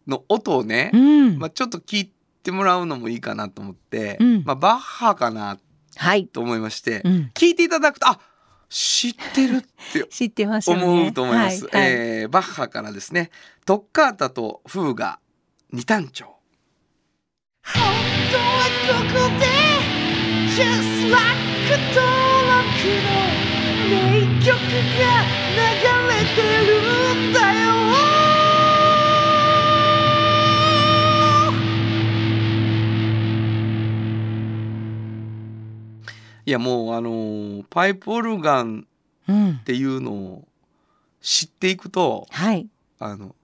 [0.08, 1.38] の音をね、うん。
[1.38, 2.12] まあ、ちょっと聞い
[2.44, 5.58] てもらうのもいいかなと思って、うんまあ、バッハかな
[5.98, 6.28] はい。
[6.28, 7.32] と思いまして、うん。
[7.34, 8.22] 聞いていただくとあ
[8.70, 9.62] 知ってるっ
[9.94, 10.84] て 知ってますよね。
[10.84, 11.66] 思うと思います。
[11.66, 13.30] はいはいえーバッハからですね
[13.66, 15.20] トッカータとフーガ
[15.72, 16.26] 二単調
[17.64, 17.84] 本
[18.32, 18.44] 当は
[18.88, 19.46] ここで
[20.56, 21.24] Just like
[21.94, 22.02] 登
[22.48, 22.68] 録
[23.04, 23.10] の
[23.90, 23.96] 名
[24.44, 25.04] 曲が
[25.54, 25.60] 流
[26.10, 26.68] れてる
[27.30, 28.17] んだよ
[36.48, 38.88] いやもうあのーパイプオルガン
[39.28, 39.64] うんっ。
[39.66, 40.48] ていうのを
[41.22, 42.66] 知っていくとはい。
[43.00, 43.36] あの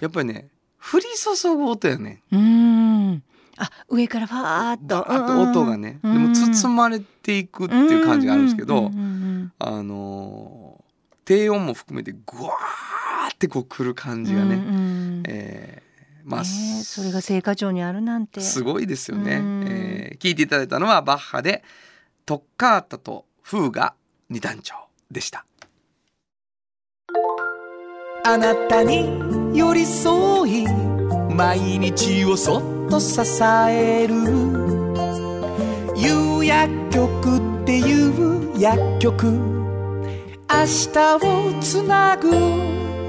[0.00, 0.46] やっぱりね
[0.80, 3.22] 降り注ぐ音やねうーん。
[3.56, 4.86] あ、上からファーっと。
[4.86, 9.00] バーッと音がね、でも包まれていくっていう感じがあるんですけど、うんうんう
[9.44, 10.84] んあのー
[11.24, 18.40] 低音も含めてグワーってこう来る感うんじがね、うんうんえーまあ、それが青果町にあるなんて。
[18.42, 21.64] すごいですよね、うんえー聞いていただいたのはバッハで
[22.26, 23.94] トッカータとフーガ
[24.30, 24.74] 二団調
[25.10, 25.44] でした。
[28.24, 29.06] あなたに
[29.54, 30.66] 寄り添い
[31.34, 33.20] 毎日をそっと支
[33.68, 34.14] える。
[35.96, 39.26] 夕薬局っていう薬局。
[39.26, 42.30] 明日をつなぐ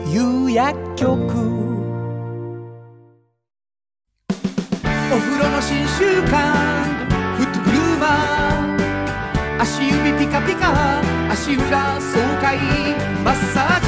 [0.10, 1.16] 夕薬局。
[5.08, 6.76] お風呂の新習慣
[7.38, 8.65] フットグルーマー
[9.66, 11.02] 足指ピカピカ
[11.32, 12.56] 足裏爽快
[13.24, 13.88] マッサージ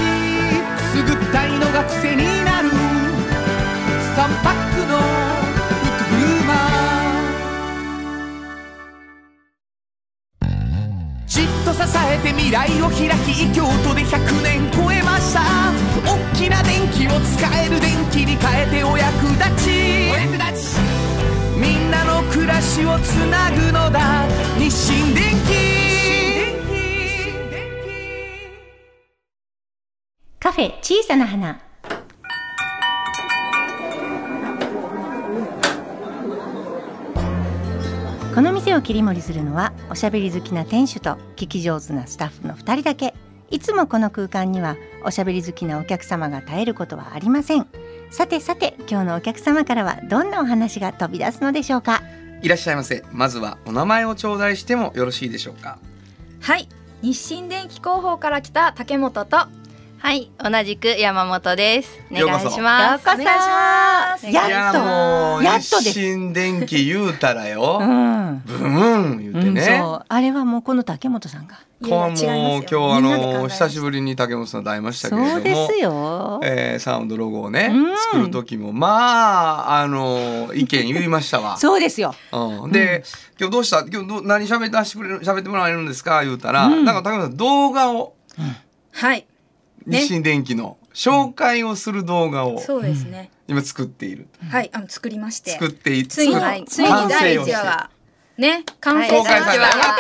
[0.75, 2.71] くすぐったいのが癖になる。
[2.71, 5.03] 3パックのフ
[5.85, 10.47] ットグルーマー。
[11.27, 15.41] じっと支えて未来を開き京都で100年超えました。
[16.03, 20.09] 大きな電気を使える電気に変えてお役立ち。
[20.11, 20.87] お役立ち。
[21.60, 24.28] みんなの暮らしをつなぐのだ。
[24.58, 25.78] 日清電機。
[30.39, 31.60] カフェ小さな花。
[38.36, 43.15] この店を切り盛りするのはおしゃべり好きな店主と聞き上手なスタッフの2人だけ。
[43.50, 47.65] いつもこの空間にはおしゃべり好きなお客様が絶えることはありません。
[48.10, 52.02] さてさて今日のお客様からはどんなお話が飛び出すのでしょうか？
[52.41, 53.04] いらっしゃいませ。
[53.12, 55.78] まずはお名前を頂戴してもよろしいでしょうか？
[56.41, 56.67] はい。
[57.02, 59.38] 日清電機広報から来た竹本と
[59.99, 61.99] はい、同じく山本です。
[62.12, 63.07] お願いします。
[63.07, 63.21] ようこそ。
[63.21, 64.25] お願いします。
[64.27, 65.41] やっと。
[65.41, 65.81] いやっとです。
[65.89, 70.05] 日清電機言うたらよ、うん、ブーン言うてうん、ね、そう。
[70.07, 75.33] あれはもうこの竹本さんがこうもう今日あの久しりぶりに竹本さんと会いましたけれども。
[75.33, 77.97] そうですよ、えーサウンドロゴをね、うん。
[77.97, 78.88] 作る時もま
[79.67, 81.57] ああの意見言いましたわ。
[81.60, 82.13] そうですよ。
[82.31, 83.03] うん、で、
[83.39, 83.80] 今日どうした？
[83.80, 86.24] 今日ど何喋ってしてくれる喋ってもらえるんですか？
[86.24, 86.86] 言うたら、うん。
[86.86, 88.13] なんか竹本さん動画を。
[88.93, 89.17] はい。
[89.19, 89.28] ね
[89.88, 94.27] 日清電機の紹介をする動画をそうですね、今作っている。
[94.49, 95.51] はいあの作りまして。
[95.51, 97.51] 作っていついに、はいついに完第成をして。
[97.51, 97.89] 一話が
[98.38, 99.95] ね完成しました、されたやったあ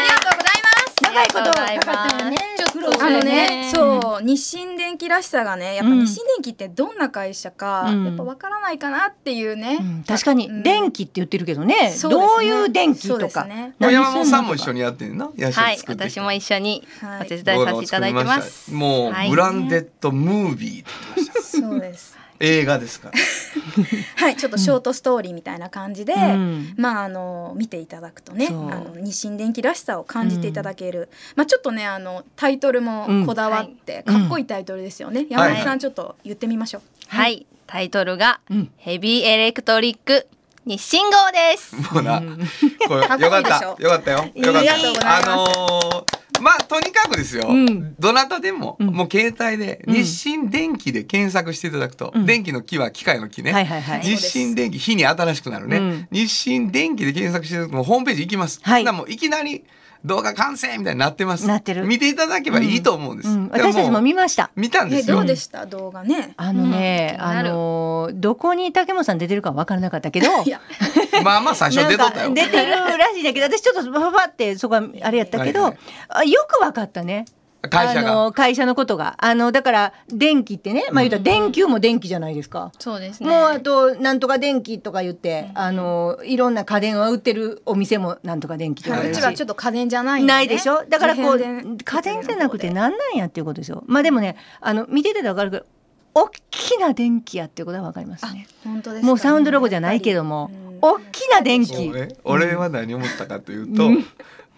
[0.00, 1.02] りがとうございます。
[1.02, 2.36] 長いことかかったよね。
[2.56, 6.06] ちょっとあのねそう日清電機らしさがねやっぱうん。
[6.06, 8.04] 日清電機ってどんな会社か、うん。
[8.06, 10.04] やっぱわからないかなっていうね、うん。
[10.04, 10.62] 確かにうん。
[10.62, 13.74] 電気って言ってるけどね、どういう電気とか、ね。
[13.78, 18.72] 何山本さんも一緒にやってんの野菜はい作ってきた私も一緒にはいお手伝いさせていただいてます。
[18.72, 19.30] もう、はい。
[19.30, 21.58] ブランデッドムービーって言ってました。
[21.58, 23.14] そうです映画ですから。
[24.16, 26.74] はいちょっとショートストーリーみたいな感じで、うん。
[26.76, 37.46] まああの見ていただくとねあの日清電機らしさを感じていただける、まあちょっとねあのタイトルもこだわって、うんかっこいいタイトルですよね、山本さんちょっと言ってみましょう、はい。
[37.66, 38.70] タイトルがうん。
[38.76, 40.26] ヘビーエレクトリック
[40.64, 41.76] 日清号です。
[41.94, 42.20] もうな、
[42.88, 43.70] これよかった。
[43.70, 44.28] ょよかったよ。
[44.34, 45.28] よかったありがとうございます。
[45.28, 47.94] あのーまあとにかくですよ、うん。
[47.98, 48.86] どなたでも、うん。
[48.88, 49.94] もう携帯でうん。
[49.94, 52.26] 日清電気で検索していただくと、うん。
[52.26, 54.00] 電気の木は機械の木ね、はいはいはい。
[54.02, 56.08] 日清電気日に新しくなるね、うん。
[56.10, 58.84] 日清電気で検索してるともうホームページ行きます、はい。
[58.84, 59.64] もういきなり
[60.06, 61.46] 動画完成みたいになってます。
[61.46, 61.84] なってる。
[61.84, 63.48] 見ていただけばいいと思うんです、うん。
[63.48, 64.50] でも私たちも見ました。
[64.54, 65.16] 見たんでえすよ。
[65.16, 65.66] どうでした？
[65.66, 66.34] 動画ね。
[66.36, 67.34] あのね、あうん。
[67.34, 67.48] 気になる。
[67.50, 70.28] のーどこに竹本さん出てるか分からなかったけど。
[71.24, 72.34] まあまあ最初出とったよ。
[72.34, 75.78] 出てるらしいんだけど私ちょっとパパパってそこはあれやったけど、はいはい
[76.08, 77.24] あよく分かったね
[77.68, 78.12] 会社が。
[78.12, 79.16] あの会社のことが。
[79.18, 82.72] あのだから電気ってねまあ言ったら電球も電気じゃないですか。
[82.78, 83.28] そうですね。
[83.28, 89.10] もうあとなんとか電気とか言って、あのいろんな家電を売ってるお店もなんとか電気とかはい。
[89.10, 90.84] うちはちょっと家電じゃないね、ないでしょ？
[90.88, 95.66] だからこう家電じゃなくて何なんやっていうことですよまあでもねあの見てて分かるけど
[96.14, 98.46] 大きな電気やっていうことは分かりますね。
[98.64, 100.78] 本当ですかもうサウンドロゴじゃないけどもうん。
[100.80, 101.88] 大きな電気。
[101.88, 103.88] ね、俺は何を思ったかというと、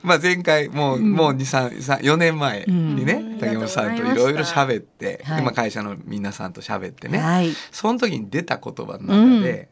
[0.03, 3.39] まあ前回もう、もう二三三四年前にね、うん。
[3.39, 5.37] 竹本さんといろいろ喋って、はい。
[5.39, 7.53] でまあ会社の皆さんと喋ってね、はい。
[7.73, 9.69] その時に出た言葉の中で、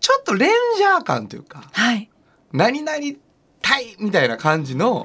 [0.00, 2.10] ちょっとレンジャー感というかはい。
[2.52, 2.98] 何々
[3.62, 5.04] 隊みたいな感じの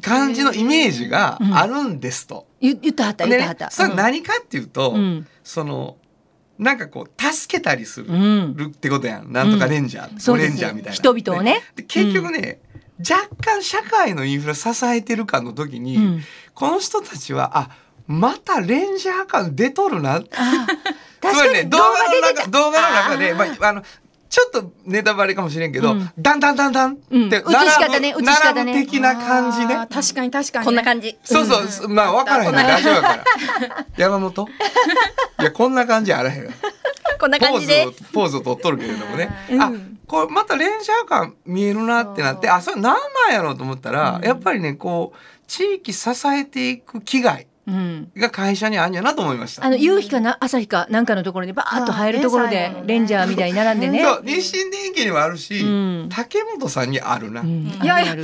[0.00, 2.46] 感じのイメージがあるんですと。
[2.60, 5.26] 言言ったはった言ったはった、それ何かっていうと、うん。
[5.44, 5.96] その
[6.58, 8.08] なんかこう助けたりする。
[8.66, 9.32] ってことやん。
[9.32, 10.92] なんとかレンジャー、うですンジャーみたいな。
[10.92, 11.62] 人々をね。
[11.76, 12.60] で結局ね、
[12.98, 16.22] 若干社会のインフラ支えてるかの時に、うん。
[16.54, 17.70] この人たちは、あ、
[18.06, 20.16] またレンジャー感出とるな。
[20.16, 20.20] あ
[21.20, 23.82] つ確かにまりね、動画の中、動画の中で、まあ、あの、
[24.28, 26.10] ちょっとネタバレかもしれんけど、うん。
[26.18, 27.28] だんだんだんだんってうん。
[27.30, 28.64] 並ぶ、映し方ね映し方ね。
[28.64, 29.74] 並ぶ的な感じね。
[29.90, 31.16] 確かに確かに、ね、こんな感じ。
[31.24, 33.24] そうそう、まあ分からへんね、ラジオやから。
[33.96, 34.46] 山本？
[35.40, 36.50] いや、こんな感じあらへんよ。
[37.20, 39.30] こんなポーズ感じでを、ポーズを取っとるけれどもね。
[39.50, 39.62] うん。
[39.62, 39.72] あ、
[40.06, 42.94] これまたレンジャー感見えるなってなって、あ、それ何
[43.26, 45.18] なんやろうと思ったら、やっぱりね、こう、
[45.48, 47.47] 地域支えていく危害うん
[48.16, 49.64] が会社にあるんやなと思いました。
[49.64, 50.36] あの夕日かな？
[50.40, 50.86] 朝日か？
[50.90, 54.02] なんかのところにバーッと入るところでレンジャーみたいに並んでね。
[54.02, 56.08] そう、日清電機にもあるし、うん。
[56.10, 57.40] 竹本さんにあるな。
[57.42, 57.66] うん。
[57.82, 58.14] いやいや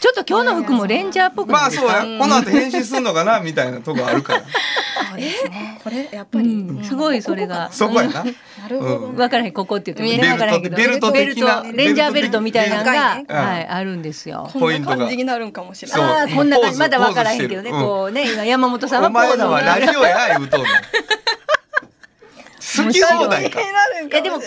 [0.00, 3.40] ちょっと今日の服もレンジャーっぽくまあそうや、この後返信すんのかな？
[3.40, 4.40] みたいなとこあるから。
[4.40, 6.84] これやっぱり、うん。
[6.84, 7.70] すごいそれが。
[7.70, 8.24] そこやな。
[8.24, 8.30] な
[8.68, 9.16] るほど、うん。
[9.16, 10.76] 分からへんここって言ってもねベルト分からへんけど。
[10.76, 11.40] ベルトベルト
[11.76, 12.92] レンジャーベルトみたいなのが、
[13.28, 14.48] はいあるんですよ。
[14.54, 15.10] ポイントが。
[15.10, 16.02] になるんかもしれそう。
[16.04, 16.78] ああこんな感じ。
[16.78, 17.70] まだ分からへんけどね。
[17.70, 20.72] こうね今山本さんはお前らはラジオや言うとんねん。
[22.76, 23.60] 好き放題か。
[23.60, 23.64] い
[24.10, 24.46] やでもこうい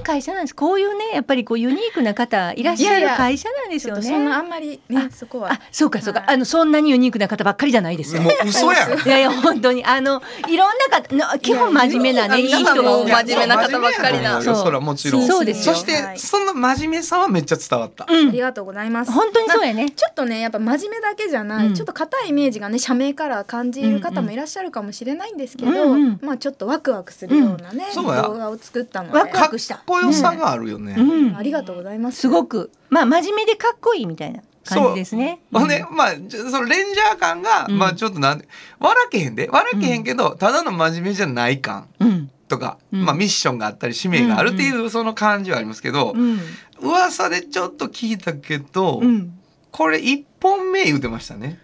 [0.00, 4.46] う会社なんですこういうねやっぱりこうユニークな方いらっしゃる会社なんですよちょっとそんなあね。
[4.46, 8.22] んまりねそこはあそうかそうかはいあのそんなにユニークな方ばっかりじゃないですよ。
[8.22, 8.98] もう嘘やん。
[8.98, 13.10] いやいや本当にあのいろんな方な基本真面目なねいい人が多い。
[13.10, 15.26] 真面目な方ばっかりなそらもちろん。
[15.26, 18.04] そうですよそして、はいその真面目さはめっちゃ伝わった。
[18.04, 19.90] ありがとうございます本当にそうやね。
[19.90, 28.22] ちょっとねやっぱ真面目だけじゃない、うんちょっと硬いイメージがね社名から感じる方もいらっしゃるかもしれないんですけど、うんうんまあちょっとワクワクするようなね、そうや。
[28.22, 29.18] 動画を作ったので。
[29.18, 30.94] ワクワかっクしたこよさがあるよね。
[30.98, 31.36] うん。
[31.36, 32.20] ありがとうございます。
[32.20, 32.70] すごく。
[32.90, 35.40] まあ真面目でかっこいいみたいな感じですね。
[35.52, 36.16] ほんで、まあ、そ
[36.60, 37.78] のレンジャー感が、うん。
[37.78, 38.48] まあちょっとなんで、
[38.78, 42.30] 笑けへんで、笑けへんけど、ただの真面目じゃない感うん。
[42.48, 43.04] とか、うん。
[43.04, 46.40] まあミッションがあったり、使命があるっていうその感じはありますけど、うん。
[46.80, 49.38] 噂でちょっと聞いたけど、うん。
[49.70, 51.58] これ一本目言うてましたね。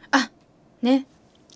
[0.83, 1.07] ね。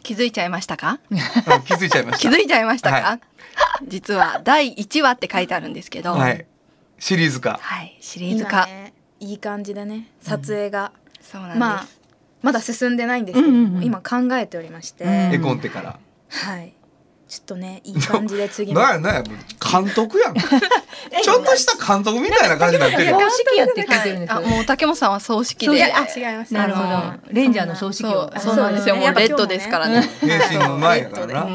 [0.03, 1.01] 気づいちゃいましたか？
[1.11, 1.17] うん
[1.63, 2.31] 気づいちゃいまし気た。
[2.37, 3.21] づいちゃいましたか、は
[3.87, 6.47] 実は第1話って書いてあるんですけど、はい。
[6.99, 7.59] シリーズ化。
[7.61, 10.09] はいシリーズ化、今ねいい感じでね。
[10.21, 11.87] 撮影が、そうなんです、まあ
[12.43, 13.85] まだ進んでないんですけども、うんうんうん。
[13.85, 15.11] 今考えておりまして、うん。
[15.33, 15.99] 絵コンテから。
[16.29, 16.75] はい。
[17.27, 20.35] ちょっとねいい感じで次もなんやなんや、監督やん。
[20.39, 23.17] ちょっとした監督みたいな感じになってるよ。
[23.17, 24.37] 公式やって聞いてるんですよ。
[24.37, 25.83] あもう竹本さんは葬式で。
[25.85, 26.53] あ違います。
[26.53, 27.33] なるほど。
[27.33, 28.27] レンジャーの葬式そを。
[28.27, 28.95] うそうなんですよ。
[28.95, 30.09] そうもうレッドですからね。
[30.21, 31.47] 変身の前やからうな。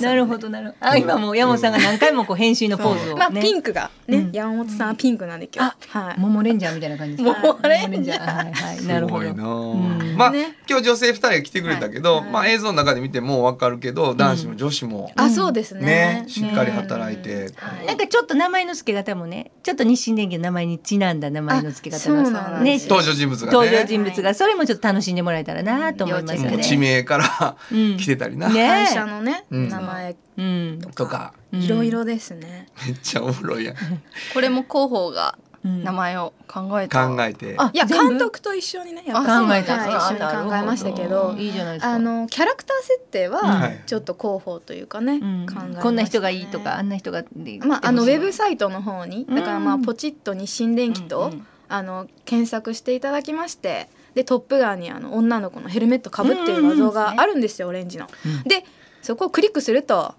[0.00, 0.90] なるほどなるほど。
[0.92, 3.18] あ今もう山本さんが何回もこう編集のポーズをね。
[3.18, 4.32] まあピンクがね、うん。
[4.32, 5.88] 山本さんはピンクなんで今日。
[5.98, 6.18] はい。
[6.18, 7.34] モモレンジャーみたいな感じです。
[7.34, 7.40] か。
[7.42, 8.36] モモレンジャー。
[8.36, 9.26] はいはいすなるほど。
[9.26, 10.16] ごいな、うん。
[10.16, 10.56] まあ、ね。
[10.68, 15.82] 今日女性二人が来てくれたけど、まあ映像の中で見てもわかるけど男子も女子もあそうですね。
[15.82, 17.52] ねしっかり働いて、
[17.86, 23.52] なんかちょっと名前の付け方もね、ちょっと日清電機の名前にちなんだ名前の付け方あそうがねなんです、登場人物がね。
[23.52, 26.58] 登場人物がそれもちょっと楽しんでもらえたらなと思いますね。
[26.58, 27.96] 地名からうん。
[27.98, 28.68] 来てたりな、ね。
[28.68, 29.68] 会社のね、うん。
[29.68, 30.80] 名前うん。
[30.94, 31.34] とか。
[31.52, 31.62] うん。
[31.62, 33.76] いろいろですね、めっちゃおもろいやん。
[34.32, 37.08] これも広報がうん名前を考えた。
[37.08, 37.54] 考えて。
[37.58, 41.32] あいや監督と一緒にねやっあぱ考えたはいあ一緒に考えましたけど。
[41.32, 41.90] ほいいじゃないですか。
[41.92, 43.32] あのキャラクター設定うん。
[43.34, 43.82] ははい。
[43.84, 45.46] ちょっと広報というかね、うん。
[45.46, 45.82] 考えましたね。
[45.82, 58.06] こんな人がいいとかあんな人がでまああのウェブスサイトの方にだからまあうんポチッと日清電機と、うんうんあの検索していただきましてでトップガンにあの女の子のヘルメットかぶってる画像があるんですよ、オレンジの。
[58.24, 58.42] うん。
[58.44, 58.64] で
[59.02, 60.14] そこをクリックすると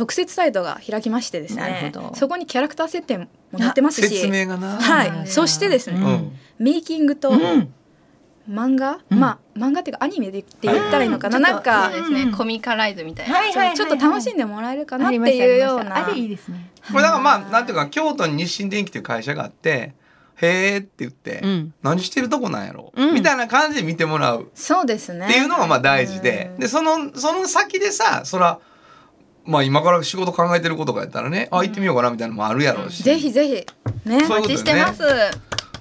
[0.00, 5.26] 特設サイトが開きましてですなねそこにキャラクター設定も載ってます説し明がな、はい。
[5.26, 6.38] そしてですね、うん。
[6.58, 7.74] メイキングとうん。
[8.48, 9.20] 漫画、うん。
[9.20, 12.32] まあ漫画っていうかアニメでって言ったらいいのかな、なんそうかですね、うん。
[12.32, 13.34] コミカライズみたいな。
[13.34, 15.98] はいはいはいちょっと楽しんでもらえるかなっていうような。
[15.98, 16.70] あれいいですね。
[16.90, 19.92] これだからまあなんていうか京都に日清電機っていう会社があって
[20.36, 21.74] へーって言って、うん。
[21.82, 23.12] 何してるとこなんやろ、うん。
[23.12, 24.50] みたいな感じで見てもらう。
[24.54, 25.26] そうですね。
[25.26, 26.60] っていうのがまあ大事で、うん。
[26.60, 28.58] でそのその先でさそら
[29.44, 33.54] まあ今から仕事考えてることがやったらね、あ行ってみようかなみたいなのもあるやろうし、ぜひぜひ。
[33.54, 33.66] ね
[34.04, 34.38] そういうことよね。
[34.38, 35.02] お待ちしてます。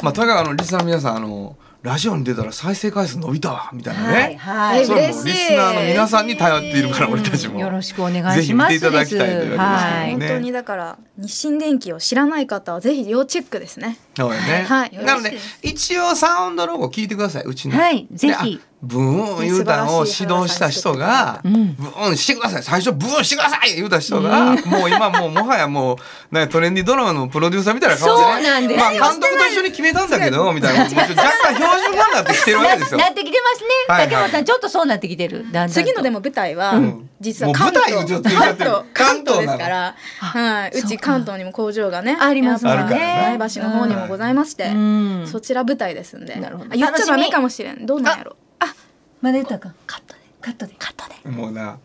[0.04, 4.86] まあとにかくあのリスナーの皆さんあのラジオに出たら再生回数伸びたわみたいなね、はいはい。
[4.86, 8.40] それもリスナーの皆さんに頼っているから俺たちも、よろしくお願いします。
[8.40, 10.18] ぜひ見ていただきたいというわけですはい。
[10.18, 13.98] ね本当にだから日清電機を知らない方はぜひ要チェックですね。
[14.18, 14.92] そうやね、はい。
[15.06, 17.78] なので一応サウンドロゴ聞いてくださいうちの。
[17.78, 21.76] はいぜでひあブーン言うたのを指導した人が、うん。
[21.76, 22.64] ブーンしてください。
[22.64, 28.80] 最初ブーンしてください言うた人が、もう今もうもはやもうトレンディードラマのプロデューサーみたいな顔で、ね、そうなんです。
[28.80, 33.00] まあ監督と一緒に決めたんだけどみたいな若干標準語になってきてるわけですよ。
[33.00, 33.70] なってきてますね。
[33.90, 34.10] はいはい。
[34.10, 35.46] 竹本さんちょっとそうなってきてる。
[35.70, 37.10] 次のでも舞台は、ん。
[37.20, 38.24] 実は関もう舞台を東。
[38.24, 42.80] 関東関東ですから、はい、うち関東にも工場がねありますもんね。
[42.80, 45.28] やっぱ前橋の方にもございまして、うん。
[45.28, 46.36] そちら舞台ですんで。
[46.36, 46.72] なるほど。
[46.72, 47.86] あ言っちゃダメかもしれん。
[47.86, 48.38] どうなんやろ。
[48.40, 48.49] あ、
[49.22, 49.74] まだ言ったか。
[49.86, 50.20] カットで。
[50.42, 50.76] カットで。
[50.78, 51.30] カットで。
[51.30, 51.80] もうな、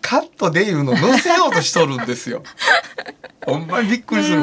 [0.00, 2.42] カットで言うの載せようとしとるんですよ。
[3.46, 4.38] ほんまにびっくりする。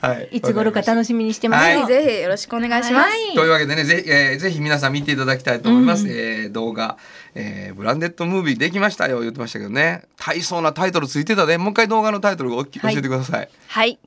[0.00, 0.28] はい。
[0.32, 1.64] いつ頃か楽しみにしてます。
[1.64, 3.34] はいぜひぜひよろしくお願いします。
[3.34, 6.06] というわけでね、ぜひ、えーぜひ皆さん見ていただきたいと思います。
[6.08, 6.98] えー動画、
[7.34, 10.02] えーブランデッドムービーできましたよ、言ってましたけどね。
[10.16, 13.48] 大層なタイトルついてたで、もう一回動画のタイトルをお教えてください。
[13.68, 13.98] はい。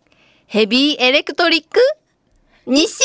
[0.45, 1.79] ヘビーエレクトリック
[2.67, 2.99] 日清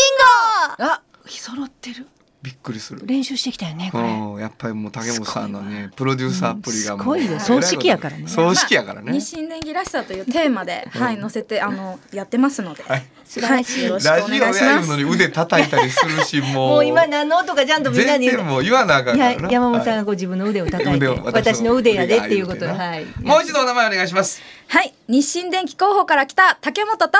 [0.78, 2.06] 号あ、揃ってる。
[2.42, 3.02] びっくりする。
[3.04, 3.90] 練習してきたよね。
[3.92, 4.04] これ。
[4.04, 7.02] うん、やっぱりもう竹本さんのね、プロデューサーっぷりがもう。
[7.02, 9.12] すごいよ葬式やからね葬式やからね。
[9.12, 12.82] 日清電機らしさというテーマで、はい、載せて、あの、やってますので。
[12.82, 14.96] はい素晴らしいよろしくおラジオ願いしますやるの。
[14.98, 16.52] に腕叩いたりするし、 もう。
[16.52, 19.50] もう今何の音かちゃんとみんなにもう言わなあかんからな。
[19.50, 24.42] 山本さんはがご自分の腕を叩いて私の腕やでっていうことではいもう一度お名前お願いします。
[24.68, 27.18] はい、日清電機候補から来た竹本と。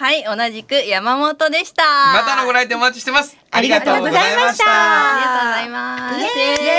[0.00, 1.82] はい、同じく山本でした。
[2.14, 3.36] またのご来店お待ちしてます。
[3.50, 6.72] ありがとうございましたありがとうござ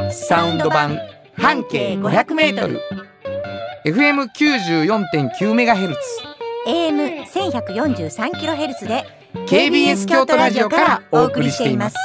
[0.00, 0.26] います。
[0.26, 0.98] サウンド版
[1.36, 2.80] 半径500メートル
[3.86, 6.00] FM 94.9メガヘルツ
[6.66, 9.04] AM 千百四十三キロヘルツで
[9.46, 11.96] KBS 京都ラジオからお送りしています。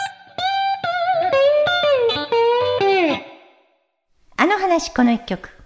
[4.38, 5.59] あの話この一曲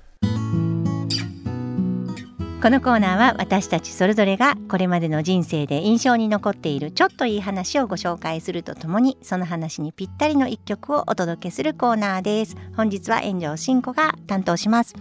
[2.64, 12.56] このコーナーは私たちそれぞれがこれまでの人生で印象に残っているちょっといい話をご紹介するとともにその話にぴったりの一曲をお届けするコーナーです。
[12.78, 14.96] 本日は炎上真子が担当します。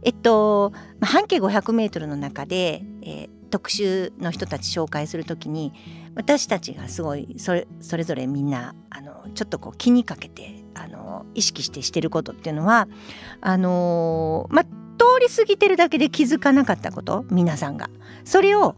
[0.00, 5.74] えっと半径500メートルの中で、えー特集の人たち紹介するときに
[6.14, 12.88] 私たちがすごいそれそれぞれみんなあのちょっとこう気にかけてあの意識してしてることっていうのは
[13.42, 14.81] あのまあ
[15.20, 17.24] り過ぎてるだけで気づかなかったこと？
[17.30, 17.90] 皆さんが
[18.24, 18.76] それを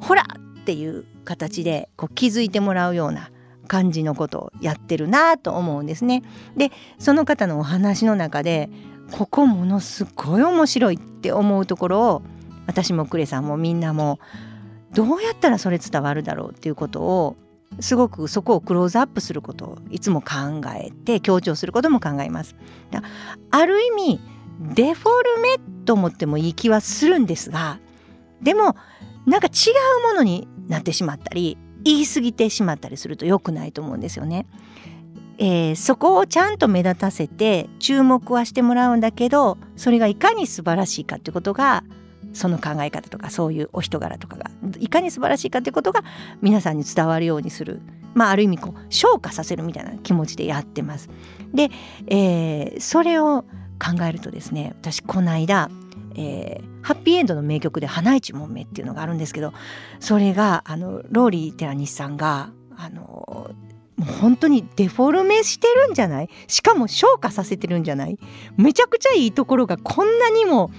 [0.00, 0.24] ほら
[0.60, 3.30] っていう形でこう気づいてもらうような
[3.66, 6.22] 感じのことをやってるなと思うんですね。
[6.56, 8.68] でその方のお話の中で
[9.12, 12.22] ここものすごい面白いって思うところを
[12.66, 14.18] 私もクレさんもみんなも
[14.92, 17.36] どうやったらそれ伝わるだろうっていうことを
[17.80, 22.54] すごくそこをクローズアップすることをいつも考えて強調することも考えます。
[23.50, 24.20] ある意味
[24.60, 27.78] デフォルメと思ってもいい気はするんですが
[28.42, 28.76] でも
[29.26, 29.50] なんか違
[30.00, 34.46] うものになってしまったり言い過ぎてしまったりすると良くないと思うんですよね。
[35.38, 41.82] えーそこをちゃんと目立たせて注目はしてもらうんだけどそれがいかに素晴らしいかってことが
[42.32, 46.04] その考え方とかそういうお人柄とかがいかに素晴らしいかということが
[46.40, 47.80] 皆さんに伝わるようにする、
[48.14, 51.08] まあ、ある意味こう昇華させるみたいな気持ちでやってます。
[51.52, 51.70] で、
[52.06, 53.44] えーそれを
[53.84, 55.70] 考えるとですね私この間、
[56.16, 59.54] えーはっぴいえんどの名曲で「花いちもんめ」っていうのがあるんですけど
[60.00, 63.54] それがあのローリー・テラニスさんがあのも
[64.00, 66.28] う本当にデフォルメしてるんじゃない？
[66.46, 68.18] しかも昇華させてるんじゃない？
[68.58, 70.70] めちゃくちゃいいところがこんなにも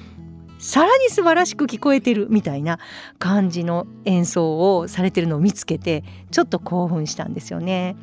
[0.59, 2.77] さらに素晴らしく聞こえてるみたいな
[3.17, 7.95] 感じの演奏をされてるのを見つけてちょっと興奮したんですよね。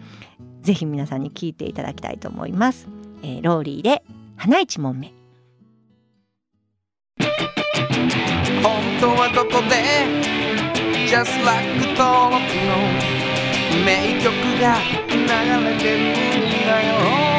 [0.63, 2.89] ぜひ皆さんに聞いていただきたいと思います。
[3.23, 4.03] えーローリーで
[4.45, 5.09] 花一問目。
[8.61, 9.77] 本当はここで
[11.07, 12.75] ？Just like 登録の
[13.87, 15.19] 名曲が流
[15.65, 17.32] れてるんだよ。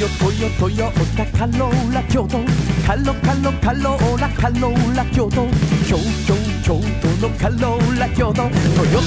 [0.00, 2.38] ヨトヨトヨタカローラ京都。
[2.86, 5.46] カロカロカローラカローラ京都。
[5.86, 6.34] 京京
[6.64, 8.34] 京都のカローラ京都。
[8.34, 8.50] トヨ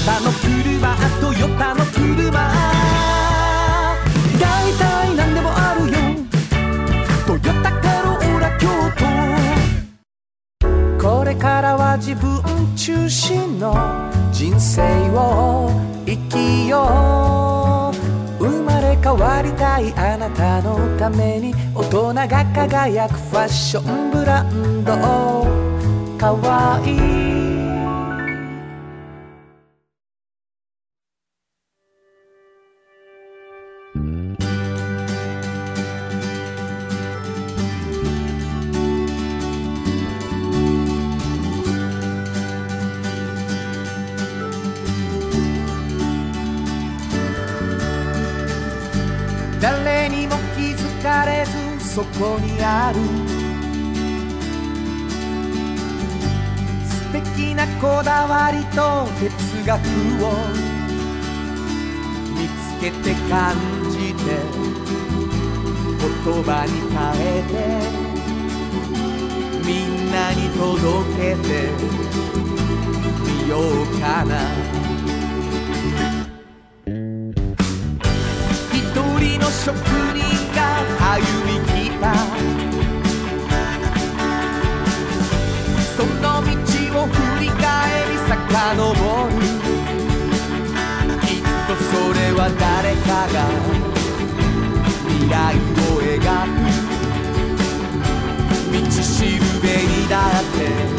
[0.06, 2.30] タの車トヨタの車。
[4.38, 5.98] 大体何でもあるよ。
[7.26, 8.68] トヨタカローラ京
[11.00, 11.08] 都。
[11.08, 12.40] これからは自分
[12.76, 13.74] 中心の
[14.30, 15.72] 人生を
[16.06, 17.03] 生きよう。
[19.16, 24.92] 変わりたいあなたのために大人が輝くファッションブランド。
[26.18, 27.43] かわいい。
[52.86, 52.98] ある。
[56.86, 59.72] 素敵なこだわりと哲学
[60.24, 60.26] を
[62.36, 63.56] 見つけて感
[63.90, 64.20] じて
[66.00, 67.54] 言葉に変えて
[69.66, 70.68] みんなに届
[71.16, 71.48] けて
[73.24, 73.62] みよう
[73.98, 74.30] かな。
[78.72, 79.72] 一人の職
[80.12, 80.20] 人
[80.54, 80.58] が
[81.14, 82.63] 歩み来た。
[93.28, 93.48] が
[95.06, 96.56] 未来を描く。
[98.72, 100.42] 道しるべにだっ
[100.88, 100.93] て。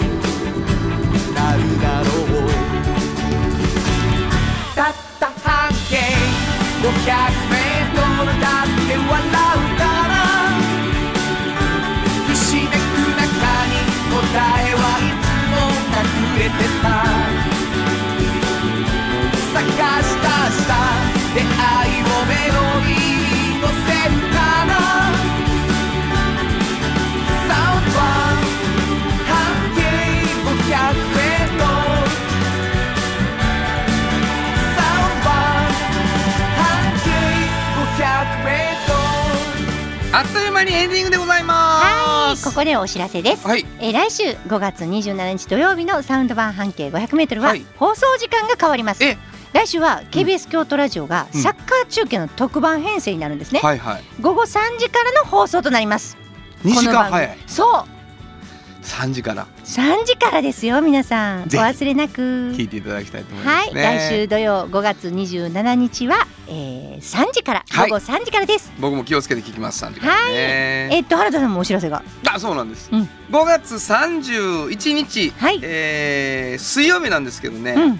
[40.55, 41.79] 間にエンディングでございま
[42.35, 42.45] す。
[42.45, 43.45] はい、ここでお知らせです。
[43.45, 43.65] はい。
[43.79, 47.65] えー来週5月27日土曜日のサウンド版半径500メートルははい。
[47.75, 49.03] 放送時間が変わります。
[49.03, 49.17] え
[49.53, 51.41] 来週は KBS 京都ラジオがうん。
[51.41, 53.59] サッカー中継の特番編成になるんですね。
[53.59, 54.03] はいはい。
[54.21, 56.17] 午後3時からの放送となります。
[56.63, 57.37] 2時間早い。
[57.47, 57.94] そう、
[58.86, 59.47] 3時から。
[59.65, 61.43] 3時からですよ皆さん。
[61.43, 62.21] お忘れなく。
[62.55, 67.65] 聞いていただきたいと思いまはい、すね、来週土曜5月27日は、えー、3時から。
[67.69, 67.89] はい。
[67.89, 68.71] 午後3時からです。
[68.79, 72.03] 僕も気をつけて聞きます3時からね、えっと原田さんもお知らせが。
[72.31, 73.09] あそうなんです、うん。
[73.31, 75.59] 5月31日、はい。
[75.63, 77.99] えー水曜日なんですけどね、うん、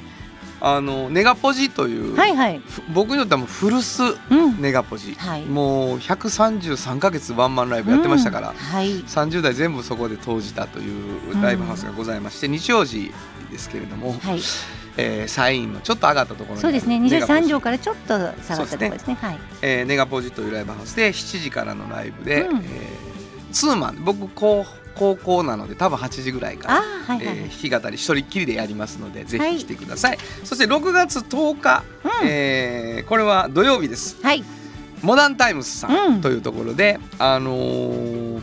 [0.68, 2.60] あのネガポジという、はいはい。
[2.60, 4.60] ふ僕にとってはもう古巣うん。
[4.60, 9.02] ネガポジ、はいもう133ヶ月ワンマンライブやってましたから、うんはい。
[9.04, 13.14] 30代全部そこで投じたというライブハウスがございまして、日曜時
[13.52, 14.40] ですけれども、はい。
[14.98, 17.00] えー、サインのちょっと上がったところにそうですね。
[17.00, 19.18] ネガポジ23条からちょっと下がったところですね。
[19.22, 19.40] はい。
[19.62, 23.16] えーネガポジというライブハウスで7時からのライブで、うんえー
[23.52, 27.38] ツーマン僕高高校なので多分8時ぐらいからあ、はいはいはい。
[27.38, 29.58] えー弾き語り一人っきりでやりますのでぜはい。
[29.58, 32.28] ひ来てください、そして6月10日、うん。
[32.28, 34.18] えーこれは土曜日です。
[34.24, 34.44] はい。
[35.02, 36.16] モダンタイムスさうん。
[36.18, 38.42] んというところで、あのー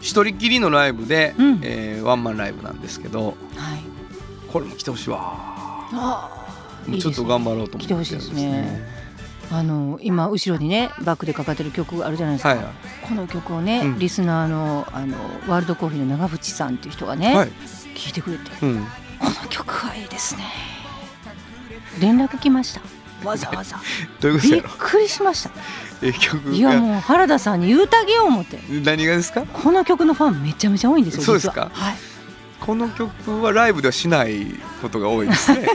[0.00, 1.60] 一人っきりのライブで、うん。
[1.62, 3.82] えーワンマンライブなんですけどはい。
[4.52, 5.88] これも来てほしいわ
[7.00, 8.86] ちょっと頑張ろうと思って来てほしいですね
[9.50, 12.58] あの今後ろにねバックでかかってる曲があるじゃないですか、はい
[13.06, 13.98] この曲をね、うん。
[13.98, 15.16] リスナーのあの
[15.46, 17.48] ワールドコーヒーの長渕さんっていう人がね、はい、
[17.94, 18.44] 聞いてくれて。
[18.62, 18.86] うん、
[19.18, 20.44] この曲はいいですね。
[22.00, 22.80] 連絡来ました。
[23.28, 23.78] わざわざ。
[24.20, 25.50] どういうことびっくりしました。
[26.02, 28.58] え曲いやがもう原田さんに言うてあげよう思って。
[28.82, 29.42] 何がですか？
[29.42, 31.70] この曲のファンめちゃめちゃ多いんですよそうですか？
[31.74, 31.86] 実は。
[31.88, 31.96] はい。
[32.60, 34.46] この曲はライブではしない
[34.80, 35.68] ことが多いですね。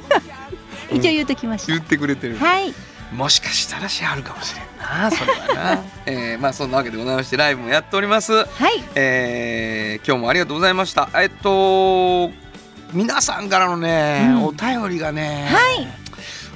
[0.91, 2.37] う ん一応言うときました、 言ってくれてる。
[2.37, 2.73] はい
[3.13, 5.09] もしかしたらしあるかもしれんな。
[5.11, 8.33] それはな、 えー、まあそんなわけでございましてライブもやっております。
[8.33, 8.47] はい。
[8.95, 11.09] えー今日もありがとうございました。
[11.15, 12.31] えっと
[12.93, 14.43] 皆さんからのね、うん。
[14.45, 15.87] お便りがね、はい。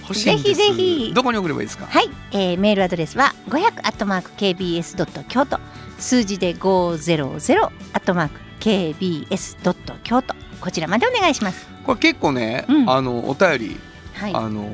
[0.02, 0.56] 欲しいんです。
[0.56, 1.12] ぜひぜひ。
[1.14, 1.86] どこに送ればいいですか？
[1.90, 5.60] はい、えー、メールアドレスは500アットマーク KBS ドット京都。
[6.00, 10.36] 数字で500アットマーク KBS ドット京都。
[10.62, 11.68] こちらまでお願いします。
[11.86, 12.90] これ結構ね、うん。
[12.90, 13.80] あのお便り、
[14.14, 14.34] はい。
[14.36, 14.70] あの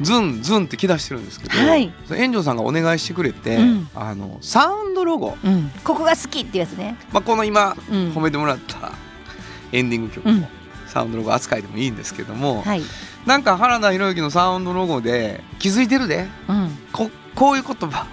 [0.00, 1.92] ズンズンって来だしてるんですけど、はい。
[2.12, 3.88] 園長さんがお願いしてくれて、うん。
[3.94, 8.92] あのサウンドロゴ、うん、ここが好きっていうやつね、まあ、この今うん、褒めてもらった
[9.72, 10.40] エンディング曲うん。
[10.40, 10.48] も、
[10.86, 12.82] サウンドロゴ扱いでもいいんですけども、はい、
[13.26, 16.28] なんか原田博之のサウンドロゴで気づいてるで。
[16.48, 18.06] うん、ここういう言葉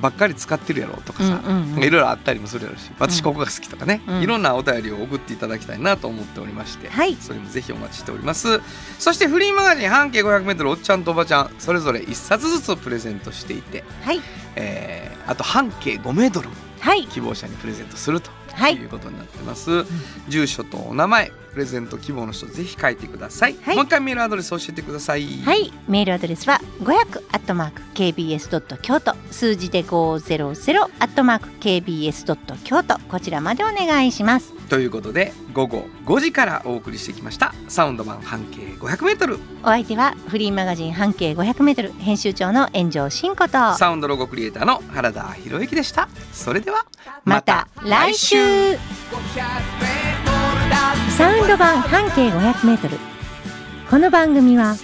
[0.00, 1.42] ばっかり使ってるやろとかさ、
[1.78, 4.22] いろいろあったりもするやろうし私ここが好きとかね、うん。
[4.22, 7.14] いろんなお便りを送っていただきたいなと思っておりまして、はい。
[7.16, 8.60] それもぜひお待ちしております。
[8.98, 14.20] そしてフリーマガジン半径 500m おっちゃんとおばちゃんそれぞれ1冊ずつプレゼントしていて、はい。
[14.56, 17.06] えーあと半径 5m もはい。
[17.06, 18.74] 希望者にプレゼントするとはい。
[18.74, 19.84] いうことになってます、
[20.28, 23.76] 住所とお名前プレゼント希望の人ぜひ書いてください、はい。
[23.76, 25.26] もう一回メールアドレス教えてください。
[25.44, 29.14] はい、メールアドレスは500アットマーク KBS ドット京都。
[29.30, 32.98] 数字で500アットマーク KBS ドット京都。
[33.08, 43.74] こちらまでお願いしますということで午後5時からお送りしてきましたサウンド版半径 500m お相手はフリーマガジン半径500メートル編集長の炎上真子と。
[43.74, 46.08] サウンドロゴクリエイターの原田博之でした。
[46.32, 46.86] それでは
[47.24, 48.76] また来週。
[51.16, 52.96] サウンド版半径500メートル。
[53.90, 54.76] この番組は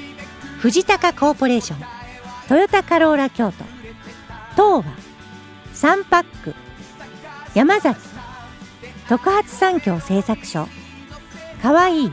[0.61, 1.79] 藤高コーポレーション
[2.49, 3.65] トヨタカローラ京都
[4.53, 4.85] 東和
[5.75, 6.55] サンパック
[7.55, 8.14] 山崎
[9.09, 10.67] 特発産業製作所
[11.63, 12.13] かわいい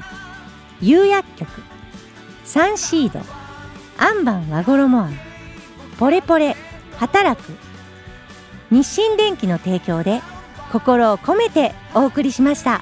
[0.82, 1.50] 釉薬局
[2.44, 3.20] サンシード
[3.98, 5.20] アンバン和衣あん
[5.98, 6.56] ポレポレ
[6.98, 7.52] 働く
[8.72, 10.22] 日清電機の提供で
[10.72, 12.82] 心を込めてお送りしました。